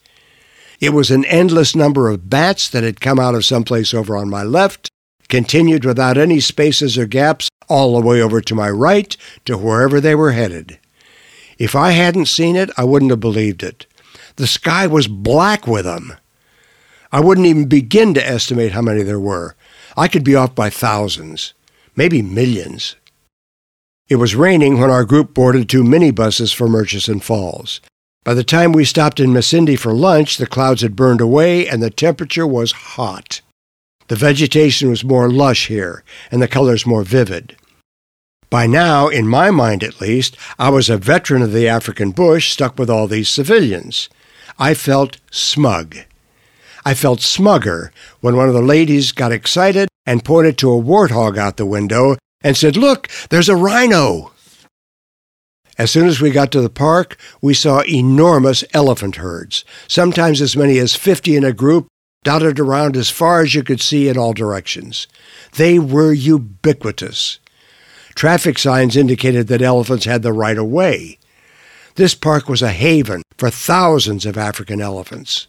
It 0.80 0.90
was 0.90 1.10
an 1.10 1.24
endless 1.24 1.74
number 1.74 2.08
of 2.08 2.30
bats 2.30 2.68
that 2.68 2.84
had 2.84 3.00
come 3.00 3.18
out 3.18 3.34
of 3.34 3.44
someplace 3.44 3.92
over 3.92 4.16
on 4.16 4.28
my 4.30 4.44
left, 4.44 4.88
continued 5.28 5.84
without 5.84 6.16
any 6.16 6.38
spaces 6.40 6.96
or 6.96 7.06
gaps 7.06 7.48
all 7.68 7.98
the 7.98 8.06
way 8.06 8.20
over 8.20 8.40
to 8.40 8.54
my 8.54 8.70
right 8.70 9.16
to 9.46 9.56
wherever 9.56 10.00
they 10.00 10.14
were 10.14 10.32
headed. 10.32 10.78
If 11.58 11.74
I 11.74 11.92
hadn't 11.92 12.26
seen 12.26 12.56
it, 12.56 12.70
I 12.76 12.84
wouldn't 12.84 13.10
have 13.10 13.20
believed 13.20 13.62
it. 13.62 13.86
The 14.36 14.46
sky 14.46 14.86
was 14.86 15.06
black 15.06 15.66
with 15.66 15.84
them. 15.84 16.14
I 17.12 17.20
wouldn't 17.20 17.46
even 17.46 17.68
begin 17.68 18.14
to 18.14 18.26
estimate 18.26 18.72
how 18.72 18.82
many 18.82 19.02
there 19.02 19.20
were. 19.20 19.54
I 19.96 20.08
could 20.08 20.24
be 20.24 20.34
off 20.34 20.54
by 20.54 20.70
thousands, 20.70 21.54
maybe 21.94 22.22
millions. 22.22 22.96
It 24.08 24.16
was 24.16 24.34
raining 24.34 24.78
when 24.78 24.90
our 24.90 25.04
group 25.04 25.32
boarded 25.32 25.68
two 25.68 25.84
minibuses 25.84 26.52
for 26.54 26.68
Murchison 26.68 27.20
Falls. 27.20 27.80
By 28.24 28.34
the 28.34 28.44
time 28.44 28.72
we 28.72 28.84
stopped 28.84 29.20
in 29.20 29.30
Masindi 29.30 29.78
for 29.78 29.92
lunch, 29.92 30.36
the 30.38 30.46
clouds 30.46 30.82
had 30.82 30.96
burned 30.96 31.20
away 31.20 31.68
and 31.68 31.82
the 31.82 31.90
temperature 31.90 32.46
was 32.46 32.72
hot. 32.72 33.40
The 34.08 34.16
vegetation 34.16 34.90
was 34.90 35.04
more 35.04 35.30
lush 35.30 35.68
here, 35.68 36.04
and 36.30 36.42
the 36.42 36.48
colors 36.48 36.84
more 36.84 37.04
vivid. 37.04 37.56
By 38.54 38.68
now, 38.68 39.08
in 39.08 39.26
my 39.26 39.50
mind 39.50 39.82
at 39.82 40.00
least, 40.00 40.36
I 40.60 40.68
was 40.68 40.88
a 40.88 40.96
veteran 40.96 41.42
of 41.42 41.50
the 41.50 41.66
African 41.66 42.12
bush 42.12 42.52
stuck 42.52 42.78
with 42.78 42.88
all 42.88 43.08
these 43.08 43.28
civilians. 43.28 44.08
I 44.60 44.74
felt 44.74 45.16
smug. 45.32 45.96
I 46.84 46.94
felt 46.94 47.18
smugger 47.18 47.90
when 48.20 48.36
one 48.36 48.46
of 48.46 48.54
the 48.54 48.62
ladies 48.62 49.10
got 49.10 49.32
excited 49.32 49.88
and 50.06 50.24
pointed 50.24 50.56
to 50.58 50.70
a 50.70 50.80
warthog 50.80 51.36
out 51.36 51.56
the 51.56 51.66
window 51.66 52.14
and 52.44 52.56
said, 52.56 52.76
Look, 52.76 53.08
there's 53.28 53.48
a 53.48 53.56
rhino. 53.56 54.30
As 55.76 55.90
soon 55.90 56.06
as 56.06 56.20
we 56.20 56.30
got 56.30 56.52
to 56.52 56.60
the 56.60 56.70
park, 56.70 57.18
we 57.42 57.54
saw 57.54 57.82
enormous 57.82 58.62
elephant 58.72 59.16
herds, 59.16 59.64
sometimes 59.88 60.40
as 60.40 60.56
many 60.56 60.78
as 60.78 60.94
50 60.94 61.34
in 61.34 61.42
a 61.42 61.52
group, 61.52 61.88
dotted 62.22 62.60
around 62.60 62.96
as 62.96 63.10
far 63.10 63.42
as 63.42 63.56
you 63.56 63.64
could 63.64 63.80
see 63.80 64.08
in 64.08 64.16
all 64.16 64.32
directions. 64.32 65.08
They 65.56 65.80
were 65.80 66.12
ubiquitous. 66.12 67.40
Traffic 68.14 68.58
signs 68.58 68.96
indicated 68.96 69.48
that 69.48 69.62
elephants 69.62 70.04
had 70.04 70.22
the 70.22 70.32
right 70.32 70.56
of 70.56 70.66
way. 70.66 71.18
This 71.96 72.14
park 72.14 72.48
was 72.48 72.62
a 72.62 72.70
haven 72.70 73.22
for 73.38 73.50
thousands 73.50 74.26
of 74.26 74.38
African 74.38 74.80
elephants. 74.80 75.46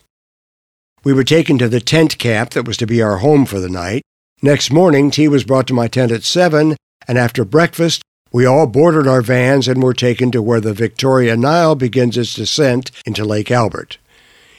We 1.03 1.13
were 1.13 1.23
taken 1.23 1.57
to 1.59 1.69
the 1.69 1.79
tent 1.79 2.17
camp 2.17 2.51
that 2.51 2.67
was 2.67 2.77
to 2.77 2.87
be 2.87 3.01
our 3.01 3.17
home 3.17 3.45
for 3.45 3.59
the 3.59 3.69
night. 3.69 4.01
Next 4.41 4.71
morning, 4.71 5.11
tea 5.11 5.27
was 5.27 5.43
brought 5.43 5.67
to 5.67 5.73
my 5.73 5.87
tent 5.87 6.11
at 6.11 6.23
7, 6.23 6.75
and 7.07 7.17
after 7.17 7.45
breakfast, 7.45 8.01
we 8.31 8.45
all 8.45 8.67
boarded 8.67 9.07
our 9.07 9.21
vans 9.21 9.67
and 9.67 9.81
were 9.81 9.93
taken 9.93 10.31
to 10.31 10.41
where 10.41 10.59
the 10.59 10.73
Victoria 10.73 11.37
Nile 11.37 11.75
begins 11.75 12.17
its 12.17 12.33
descent 12.33 12.91
into 13.05 13.23
Lake 13.23 13.49
Albert. 13.49 13.97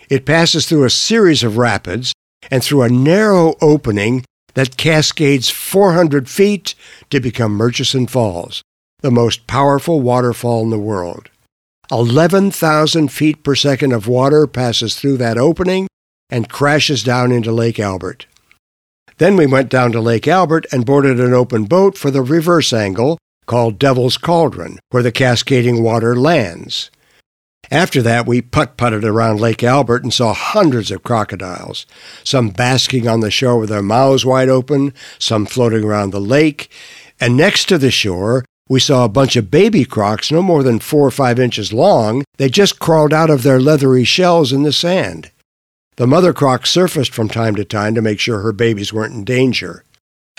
It 0.09 0.25
passes 0.25 0.67
through 0.67 0.85
a 0.85 0.91
series 0.91 1.43
of 1.43 1.59
rapids 1.59 2.13
and 2.51 2.63
through 2.63 2.83
a 2.83 2.89
narrow 2.89 3.55
opening 3.61 4.25
that 4.57 4.79
cascades 4.79 5.51
400 5.51 6.29
feet 6.31 6.75
to 7.11 7.21
become 7.21 7.53
Murchison 7.53 8.07
Falls, 8.07 8.63
the 9.01 9.11
most 9.11 9.47
powerful 9.47 10.01
waterfall 10.01 10.63
in 10.63 10.71
the 10.71 10.79
world. 10.79 11.29
11,000 11.93 13.13
feet 13.13 13.45
per 13.45 13.55
second 13.55 13.93
of 13.93 14.09
water 14.09 14.47
passes 14.47 14.97
through 14.97 15.19
that 15.19 15.37
opening 15.37 15.87
and 16.31 16.49
crashes 16.49 17.05
down 17.05 17.31
into 17.31 17.53
Lake 17.53 17.79
Albert. 17.79 18.27
Then 19.19 19.37
we 19.37 19.47
went 19.47 19.69
down 19.69 19.93
to 19.93 20.01
Lake 20.01 20.27
Albert 20.27 20.67
and 20.73 20.87
boarded 20.87 21.21
an 21.21 21.35
open 21.35 21.65
boat 21.65 21.99
for 21.99 22.11
the 22.11 22.23
reverse 22.23 22.73
angle 22.73 23.19
called 23.45 23.79
Devil's 23.79 24.17
Cauldron, 24.17 24.79
where 24.89 25.03
the 25.03 25.13
cascading 25.13 25.83
water 25.83 26.17
lands. 26.17 26.91
After 27.71 28.01
that, 28.03 28.27
we 28.27 28.43
putt 28.43 28.77
putted 28.77 29.05
around 29.05 29.41
Lake 29.41 29.65
Albert 29.65 30.03
and 30.03 30.13
saw 30.13 30.33
hundreds 30.33 30.91
of 30.91 31.03
crocodiles, 31.03 31.87
some 32.23 32.51
basking 32.51 33.09
on 33.09 33.21
the 33.21 33.31
shore 33.31 33.59
with 33.59 33.71
their 33.71 33.83
mouths 33.83 34.25
wide 34.25 34.49
open, 34.49 34.95
some 35.19 35.47
floating 35.47 35.85
around 35.85 36.11
the 36.11 36.21
lake, 36.21 36.71
and 37.21 37.37
next 37.37 37.65
to 37.67 37.79
the 37.79 37.91
shore, 37.91 38.45
we 38.69 38.81
saw 38.81 39.05
a 39.05 39.09
bunch 39.09 39.37
of 39.37 39.51
baby 39.51 39.85
crocs 39.85 40.33
no 40.33 40.43
more 40.43 40.63
than 40.63 40.81
four 40.81 41.07
or 41.07 41.13
five 41.13 41.39
inches 41.39 41.73
long. 41.73 42.25
They 42.37 42.49
just 42.49 42.79
crawled 42.79 43.13
out 43.13 43.31
of 43.31 43.43
their 43.43 43.61
leathery 43.61 44.05
shells 44.05 44.53
in 44.53 44.65
the 44.65 44.73
sand. 44.73 45.31
The 45.97 46.07
mother 46.07 46.33
croc 46.33 46.67
surfaced 46.67 47.15
from 47.15 47.29
time 47.29 47.55
to 47.55 47.65
time 47.65 47.95
to 47.95 48.03
make 48.03 48.21
sure 48.21 48.41
her 48.41 48.53
babies 48.53 48.93
weren't 48.93 49.15
in 49.15 49.25
danger. 49.25 49.85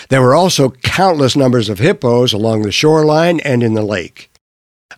There 0.08 0.22
were 0.22 0.34
also 0.34 0.70
countless 0.70 1.34
numbers 1.36 1.68
of 1.68 1.80
hippos 1.80 2.32
along 2.32 2.62
the 2.62 2.70
shoreline 2.70 3.40
and 3.40 3.62
in 3.62 3.74
the 3.74 3.82
lake. 3.82 4.27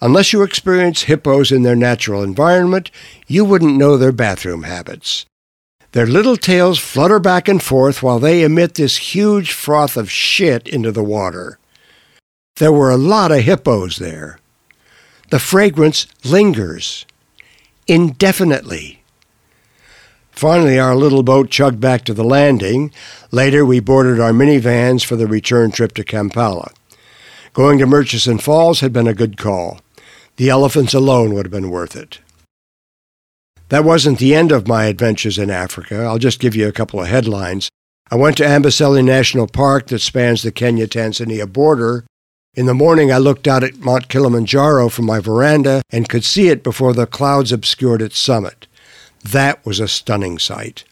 Unless 0.00 0.32
you 0.32 0.42
experience 0.42 1.02
hippos 1.02 1.52
in 1.52 1.62
their 1.62 1.76
natural 1.76 2.22
environment, 2.22 2.90
you 3.26 3.44
wouldn't 3.44 3.76
know 3.76 3.96
their 3.96 4.12
bathroom 4.12 4.62
habits. 4.62 5.26
Their 5.92 6.06
little 6.06 6.36
tails 6.36 6.78
flutter 6.78 7.18
back 7.18 7.48
and 7.48 7.62
forth 7.62 8.02
while 8.02 8.18
they 8.18 8.42
emit 8.42 8.74
this 8.74 8.96
huge 8.96 9.52
froth 9.52 9.96
of 9.96 10.10
shit 10.10 10.68
into 10.68 10.92
the 10.92 11.02
water. 11.02 11.58
There 12.56 12.72
were 12.72 12.90
a 12.90 12.96
lot 12.96 13.32
of 13.32 13.40
hippos 13.40 13.96
there. 13.96 14.38
The 15.30 15.40
fragrance 15.40 16.06
lingers 16.24 17.06
indefinitely. 17.86 19.02
Finally, 20.30 20.78
our 20.78 20.94
little 20.94 21.22
boat 21.22 21.50
chugged 21.50 21.80
back 21.80 22.04
to 22.04 22.14
the 22.14 22.24
landing. 22.24 22.92
Later, 23.30 23.64
we 23.64 23.80
boarded 23.80 24.20
our 24.20 24.32
minivans 24.32 25.04
for 25.04 25.16
the 25.16 25.26
return 25.26 25.70
trip 25.70 25.92
to 25.94 26.04
Kampala. 26.04 26.72
Going 27.52 27.78
to 27.78 27.86
Murchison 27.86 28.38
Falls 28.38 28.78
had 28.80 28.92
been 28.92 29.08
a 29.08 29.14
good 29.14 29.36
call. 29.36 29.80
The 30.36 30.48
elephants 30.48 30.94
alone 30.94 31.34
would 31.34 31.46
have 31.46 31.52
been 31.52 31.70
worth 31.70 31.96
it. 31.96 32.20
That 33.70 33.84
wasn't 33.84 34.18
the 34.18 34.34
end 34.34 34.52
of 34.52 34.68
my 34.68 34.84
adventures 34.84 35.38
in 35.38 35.50
Africa. 35.50 36.04
I'll 36.04 36.18
just 36.18 36.38
give 36.38 36.54
you 36.54 36.68
a 36.68 36.72
couple 36.72 37.00
of 37.00 37.08
headlines. 37.08 37.68
I 38.10 38.16
went 38.16 38.36
to 38.36 38.44
Amboseli 38.44 39.04
National 39.04 39.48
Park 39.48 39.88
that 39.88 40.00
spans 40.00 40.42
the 40.42 40.52
Kenya 40.52 40.86
Tanzania 40.86 41.52
border. 41.52 42.04
In 42.54 42.66
the 42.66 42.74
morning, 42.74 43.12
I 43.12 43.18
looked 43.18 43.46
out 43.46 43.64
at 43.64 43.78
Mount 43.78 44.08
Kilimanjaro 44.08 44.88
from 44.88 45.06
my 45.06 45.18
veranda 45.20 45.82
and 45.90 46.08
could 46.08 46.24
see 46.24 46.48
it 46.48 46.62
before 46.62 46.92
the 46.92 47.06
clouds 47.06 47.52
obscured 47.52 48.02
its 48.02 48.18
summit. 48.18 48.68
That 49.24 49.64
was 49.66 49.78
a 49.78 49.88
stunning 49.88 50.38
sight. 50.38 50.84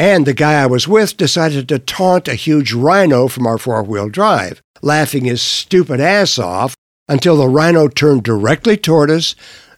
And 0.00 0.24
the 0.24 0.32
guy 0.32 0.54
I 0.54 0.64
was 0.64 0.88
with 0.88 1.18
decided 1.18 1.68
to 1.68 1.78
taunt 1.78 2.26
a 2.26 2.34
huge 2.34 2.72
rhino 2.72 3.28
from 3.28 3.46
our 3.46 3.58
four 3.58 3.82
wheel 3.82 4.08
drive, 4.08 4.62
laughing 4.80 5.26
his 5.26 5.42
stupid 5.42 6.00
ass 6.00 6.38
off 6.38 6.74
until 7.06 7.36
the 7.36 7.46
rhino 7.46 7.86
turned 7.86 8.22
directly 8.22 8.78
toward 8.78 9.10
us 9.10 9.34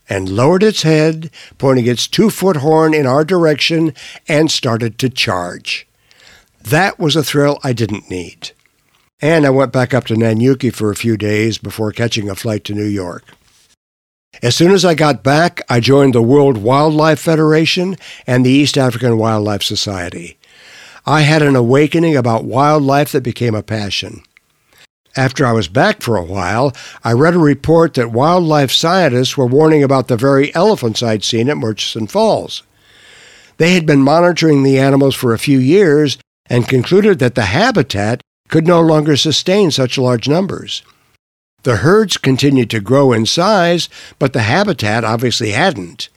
and 0.08 0.28
lowered 0.28 0.62
its 0.62 0.82
head, 0.82 1.28
pointing 1.58 1.88
its 1.88 2.06
two 2.06 2.30
foot 2.30 2.58
horn 2.58 2.94
in 2.94 3.04
our 3.04 3.24
direction, 3.24 3.94
and 4.28 4.48
started 4.48 4.96
to 4.98 5.11
charge. 5.11 5.88
That 6.62 7.00
was 7.00 7.16
a 7.16 7.24
thrill 7.24 7.58
I 7.64 7.72
didn't 7.72 8.08
need. 8.08 8.52
And 9.20 9.44
I 9.44 9.50
went 9.50 9.72
back 9.72 9.92
up 9.92 10.04
to 10.04 10.14
Nanyuki 10.14 10.72
for 10.72 10.92
a 10.92 10.96
few 10.96 11.16
days 11.16 11.58
before 11.58 11.90
catching 11.90 12.30
a 12.30 12.37
flight 12.37 12.62
to 12.66 12.74
New 12.74 12.85
York. 12.85 13.24
As 14.40 14.57
soon 14.57 14.73
as 14.73 14.85
I 14.85 14.95
got 14.95 15.23
back, 15.23 15.61
I 15.68 15.81
joined 15.81 16.14
the 16.14 16.23
World 16.23 16.59
Wildlife 16.59 17.21
Federation 17.21 17.97
and 18.27 18.47
the 18.47 18.51
East 18.51 18.79
African 18.79 19.18
Wildlife 19.18 19.62
Society. 19.62 20.38
I 21.05 21.23
had 21.23 21.42
an 21.42 21.57
awakening 21.57 22.16
about 22.16 22.45
wildlife 22.45 23.12
that 23.12 23.23
became 23.23 23.55
a 23.55 23.62
passion. 23.62 24.23
After 25.16 25.45
I 25.45 25.53
was 25.53 25.68
back 25.68 26.01
for 26.01 26.16
a 26.16 26.25
while, 26.25 26.73
I 27.05 27.12
read 27.12 27.35
a 27.35 27.38
report 27.38 27.95
that 27.95 28.12
wildlife 28.12 28.71
scientists 28.73 29.37
were 29.37 29.47
warning 29.47 29.83
about 29.83 30.09
the 30.09 30.16
very 30.16 30.55
elephants 30.55 31.03
I'd 31.03 31.25
seen 31.25 31.51
at 31.51 31.59
Murchison 31.59 32.07
Falls. 32.07 32.62
They 33.59 33.75
had 33.75 33.85
been 33.85 34.03
monitoring 34.03 34.62
the 34.62 34.79
animals 34.79 35.14
for 35.14 35.35
a 35.35 35.38
few 35.38 35.59
years 35.59 36.16
and 36.47 36.66
concluded 36.66 37.18
that 37.18 37.35
the 37.35 37.42
habitat 37.42 38.23
could 38.49 38.66
no 38.66 38.81
longer 38.81 39.16
sustain 39.16 39.71
such 39.71 39.99
large 39.99 40.29
numbers. 40.29 40.83
The 41.62 41.77
herds 41.77 42.16
continued 42.16 42.70
to 42.70 42.81
grow 42.81 43.12
in 43.12 43.27
size, 43.27 43.88
but 44.18 44.33
the 44.33 44.42
habitat 44.42 45.05
obviously 45.05 45.51
hadn't. 45.53 46.09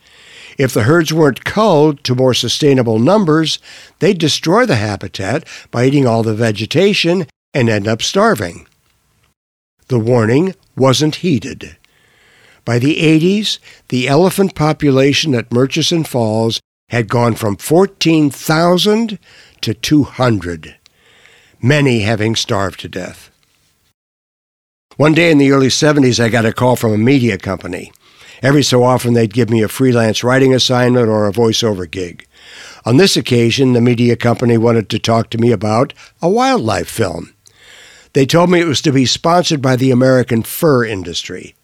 If 0.58 0.74
the 0.74 0.84
herds 0.84 1.14
weren't 1.14 1.44
culled 1.44 2.04
to 2.06 2.16
more 2.16 2.34
sustainable 2.34 2.98
numbers, 2.98 3.60
they'd 4.00 4.18
destroy 4.18 4.66
the 4.66 4.78
habitat 4.78 5.46
by 5.70 5.86
eating 5.86 6.08
all 6.08 6.24
the 6.24 6.34
vegetation 6.34 7.28
and 7.54 7.70
end 7.70 7.88
up 7.88 8.02
starving. 8.02 8.68
The 9.88 10.00
warning 10.00 10.56
wasn't 10.76 11.18
heeded. 11.18 11.78
By 12.64 12.80
the 12.80 12.98
80s, 12.98 13.60
the 13.90 14.08
elephant 14.08 14.56
population 14.56 15.36
at 15.36 15.52
Murchison 15.52 16.04
Falls 16.04 16.60
had 16.90 17.08
gone 17.08 17.36
from 17.36 17.58
14,000 17.58 19.20
to 19.62 19.74
200, 19.74 20.76
many 21.62 22.00
having 22.00 22.36
starved 22.36 22.80
to 22.80 22.90
death. 22.90 23.30
One 24.98 25.14
day 25.14 25.30
in 25.30 25.40
the 25.40 25.52
early 25.52 25.68
70s, 25.68 26.24
I 26.24 26.30
got 26.30 26.46
a 26.46 26.54
call 26.54 26.78
from 26.78 26.94
a 26.94 26.98
media 26.98 27.38
company. 27.38 27.92
Every 28.42 28.64
so 28.64 28.84
often, 28.84 29.14
they'd 29.14 29.34
give 29.34 29.50
me 29.50 29.62
a 29.62 29.68
freelance 29.68 30.24
writing 30.24 30.54
assignment 30.54 31.10
or 31.10 31.28
a 31.28 31.34
voiceover 31.34 31.90
gig. 31.90 32.26
On 32.86 32.96
this 32.96 33.18
occasion, 33.18 33.74
the 33.74 33.82
media 33.82 34.16
company 34.16 34.58
wanted 34.58 34.90
to 34.90 35.00
talk 35.00 35.30
to 35.32 35.38
me 35.38 35.52
about 35.52 35.94
a 36.22 36.30
wildlife 36.30 36.88
film. 36.88 37.34
They 38.14 38.26
told 38.26 38.50
me 38.50 38.62
it 38.62 38.68
was 38.68 38.82
to 38.84 38.94
be 38.94 39.06
sponsored 39.06 39.62
by 39.62 39.76
the 39.76 39.92
American 39.92 40.44
fur 40.44 40.86
industry. 40.86 41.56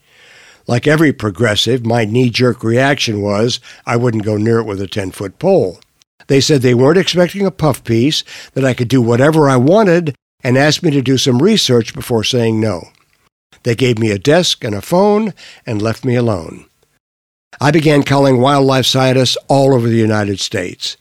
Like 0.67 0.85
every 0.85 1.13
progressive, 1.13 1.85
my 1.85 2.03
knee 2.03 2.31
jerk 2.31 2.65
reaction 2.65 3.21
was 3.21 3.61
I 3.85 3.95
wouldn't 3.95 4.25
go 4.25 4.35
near 4.35 4.59
it 4.59 4.65
with 4.65 4.81
a 4.81 4.87
10 4.87 5.11
foot 5.11 5.39
pole. 5.39 5.79
They 6.27 6.41
said 6.41 6.63
they 6.63 6.73
weren't 6.73 6.97
expecting 6.97 7.45
a 7.45 7.51
puff 7.51 7.81
piece, 7.85 8.25
that 8.55 8.65
I 8.65 8.73
could 8.73 8.89
do 8.89 9.01
whatever 9.01 9.49
I 9.49 9.55
wanted, 9.55 10.15
and 10.43 10.57
asked 10.57 10.83
me 10.83 10.91
to 10.91 11.01
do 11.01 11.17
some 11.17 11.41
research 11.41 11.93
before 11.93 12.25
saying 12.25 12.59
no. 12.59 12.89
They 13.63 13.75
gave 13.75 13.99
me 13.99 14.11
a 14.11 14.19
desk 14.19 14.63
and 14.63 14.75
a 14.75 14.81
phone 14.81 15.33
and 15.65 15.81
left 15.81 16.05
me 16.05 16.15
alone. 16.15 16.65
I 17.59 17.71
began 17.71 18.03
calling 18.03 18.39
wildlife 18.39 18.85
scientists 18.85 19.37
all 19.47 19.73
over 19.73 19.87
the 19.87 19.97
United 19.97 20.39
States. 20.39 20.97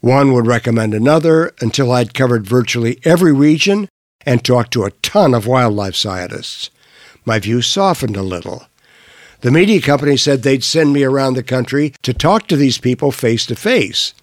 One 0.00 0.32
would 0.32 0.46
recommend 0.46 0.94
another 0.94 1.52
until 1.60 1.92
I'd 1.92 2.14
covered 2.14 2.46
virtually 2.46 2.98
every 3.04 3.32
region 3.32 3.88
and 4.24 4.44
talked 4.44 4.72
to 4.72 4.84
a 4.84 4.90
ton 5.02 5.34
of 5.34 5.46
wildlife 5.46 5.94
scientists. 5.94 6.70
My 7.24 7.38
views 7.38 7.66
softened 7.66 8.16
a 8.16 8.22
little. 8.22 8.66
The 9.42 9.50
media 9.50 9.80
company 9.80 10.16
said 10.16 10.42
they'd 10.42 10.64
send 10.64 10.92
me 10.92 11.02
around 11.02 11.34
the 11.34 11.42
country 11.42 11.94
to 12.02 12.14
talk 12.14 12.46
to 12.48 12.56
these 12.56 12.78
people 12.78 13.12
face 13.12 13.44
to 13.46 13.56
face. 13.56 14.14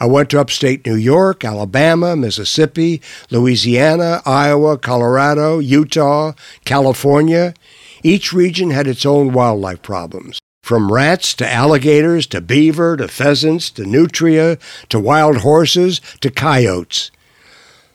I 0.00 0.06
went 0.06 0.30
to 0.30 0.40
upstate 0.40 0.86
New 0.86 0.94
York, 0.94 1.44
Alabama, 1.44 2.14
Mississippi, 2.14 3.02
Louisiana, 3.30 4.22
Iowa, 4.24 4.78
Colorado, 4.78 5.58
Utah, 5.58 6.32
California. 6.64 7.54
Each 8.02 8.32
region 8.32 8.70
had 8.70 8.86
its 8.86 9.04
own 9.04 9.32
wildlife 9.32 9.82
problems, 9.82 10.38
from 10.62 10.92
rats 10.92 11.34
to 11.34 11.52
alligators 11.52 12.26
to 12.28 12.40
beaver 12.40 12.96
to 12.96 13.08
pheasants 13.08 13.70
to 13.70 13.84
nutria 13.84 14.58
to 14.88 15.00
wild 15.00 15.38
horses 15.38 16.00
to 16.20 16.30
coyotes. 16.30 17.10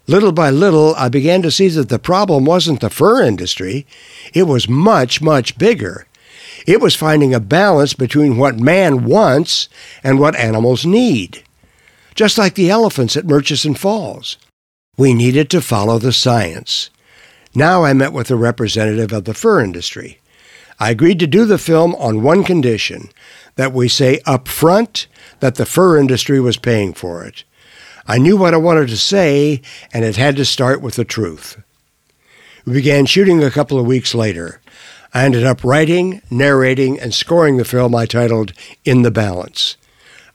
Little 0.05 0.33
by 0.33 0.49
little, 0.49 0.93
I 0.95 1.07
began 1.07 1.41
to 1.43 1.51
see 1.51 1.69
that 1.69 1.87
the 1.87 1.99
problem 1.99 2.43
wasn't 2.43 2.81
the 2.81 2.89
fur 2.89 3.23
industry. 3.23 3.87
It 4.33 4.43
was 4.43 4.67
much, 4.67 5.21
much 5.21 5.57
bigger. 5.57 6.05
It 6.67 6.81
was 6.81 6.95
finding 6.95 7.33
a 7.33 7.39
balance 7.39 7.93
between 7.93 8.37
what 8.37 8.59
man 8.59 9.05
wants 9.05 9.69
and 10.03 10.19
what 10.19 10.35
animals 10.35 10.85
need. 10.85 11.42
Just 12.15 12.37
like 12.37 12.55
the 12.55 12.69
elephants 12.69 13.17
at 13.17 13.25
Murchison 13.25 13.73
Falls. 13.73 14.37
We 14.97 15.13
needed 15.13 15.49
to 15.49 15.61
follow 15.61 15.97
the 15.97 16.13
science. 16.13 16.89
Now 17.55 17.83
I 17.83 17.93
met 17.93 18.13
with 18.13 18.29
a 18.29 18.35
representative 18.35 19.11
of 19.11 19.25
the 19.25 19.33
fur 19.33 19.61
industry. 19.61 20.19
I 20.79 20.91
agreed 20.91 21.19
to 21.19 21.27
do 21.27 21.45
the 21.45 21.57
film 21.57 21.95
on 21.95 22.23
one 22.23 22.43
condition 22.43 23.09
that 23.55 23.73
we 23.73 23.87
say 23.87 24.19
up 24.25 24.47
front 24.47 25.07
that 25.39 25.55
the 25.55 25.65
fur 25.65 25.97
industry 25.97 26.39
was 26.39 26.57
paying 26.57 26.93
for 26.93 27.23
it. 27.23 27.43
I 28.07 28.17
knew 28.17 28.35
what 28.35 28.53
I 28.53 28.57
wanted 28.57 28.89
to 28.89 28.97
say, 28.97 29.61
and 29.93 30.03
it 30.03 30.17
had 30.17 30.35
to 30.35 30.45
start 30.45 30.81
with 30.81 30.95
the 30.95 31.05
truth. 31.05 31.61
We 32.65 32.73
began 32.73 33.05
shooting 33.05 33.43
a 33.43 33.51
couple 33.51 33.79
of 33.79 33.85
weeks 33.85 34.13
later. 34.13 34.61
I 35.13 35.25
ended 35.25 35.45
up 35.45 35.63
writing, 35.63 36.21
narrating, 36.29 36.99
and 36.99 37.13
scoring 37.13 37.57
the 37.57 37.65
film 37.65 37.95
I 37.95 38.05
titled 38.05 38.53
In 38.83 39.03
the 39.03 39.11
Balance. 39.11 39.77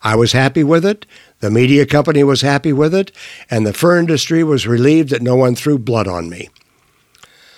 I 0.02 0.14
was 0.14 0.32
happy 0.32 0.62
with 0.62 0.86
it, 0.86 1.04
the 1.40 1.50
media 1.50 1.86
company 1.86 2.24
was 2.24 2.40
happy 2.40 2.72
with 2.72 2.94
it, 2.94 3.12
and 3.50 3.66
the 3.66 3.72
fur 3.72 3.98
industry 3.98 4.42
was 4.42 4.66
relieved 4.66 5.10
that 5.10 5.22
no 5.22 5.36
one 5.36 5.54
threw 5.54 5.78
blood 5.78 6.08
on 6.08 6.28
me. 6.28 6.48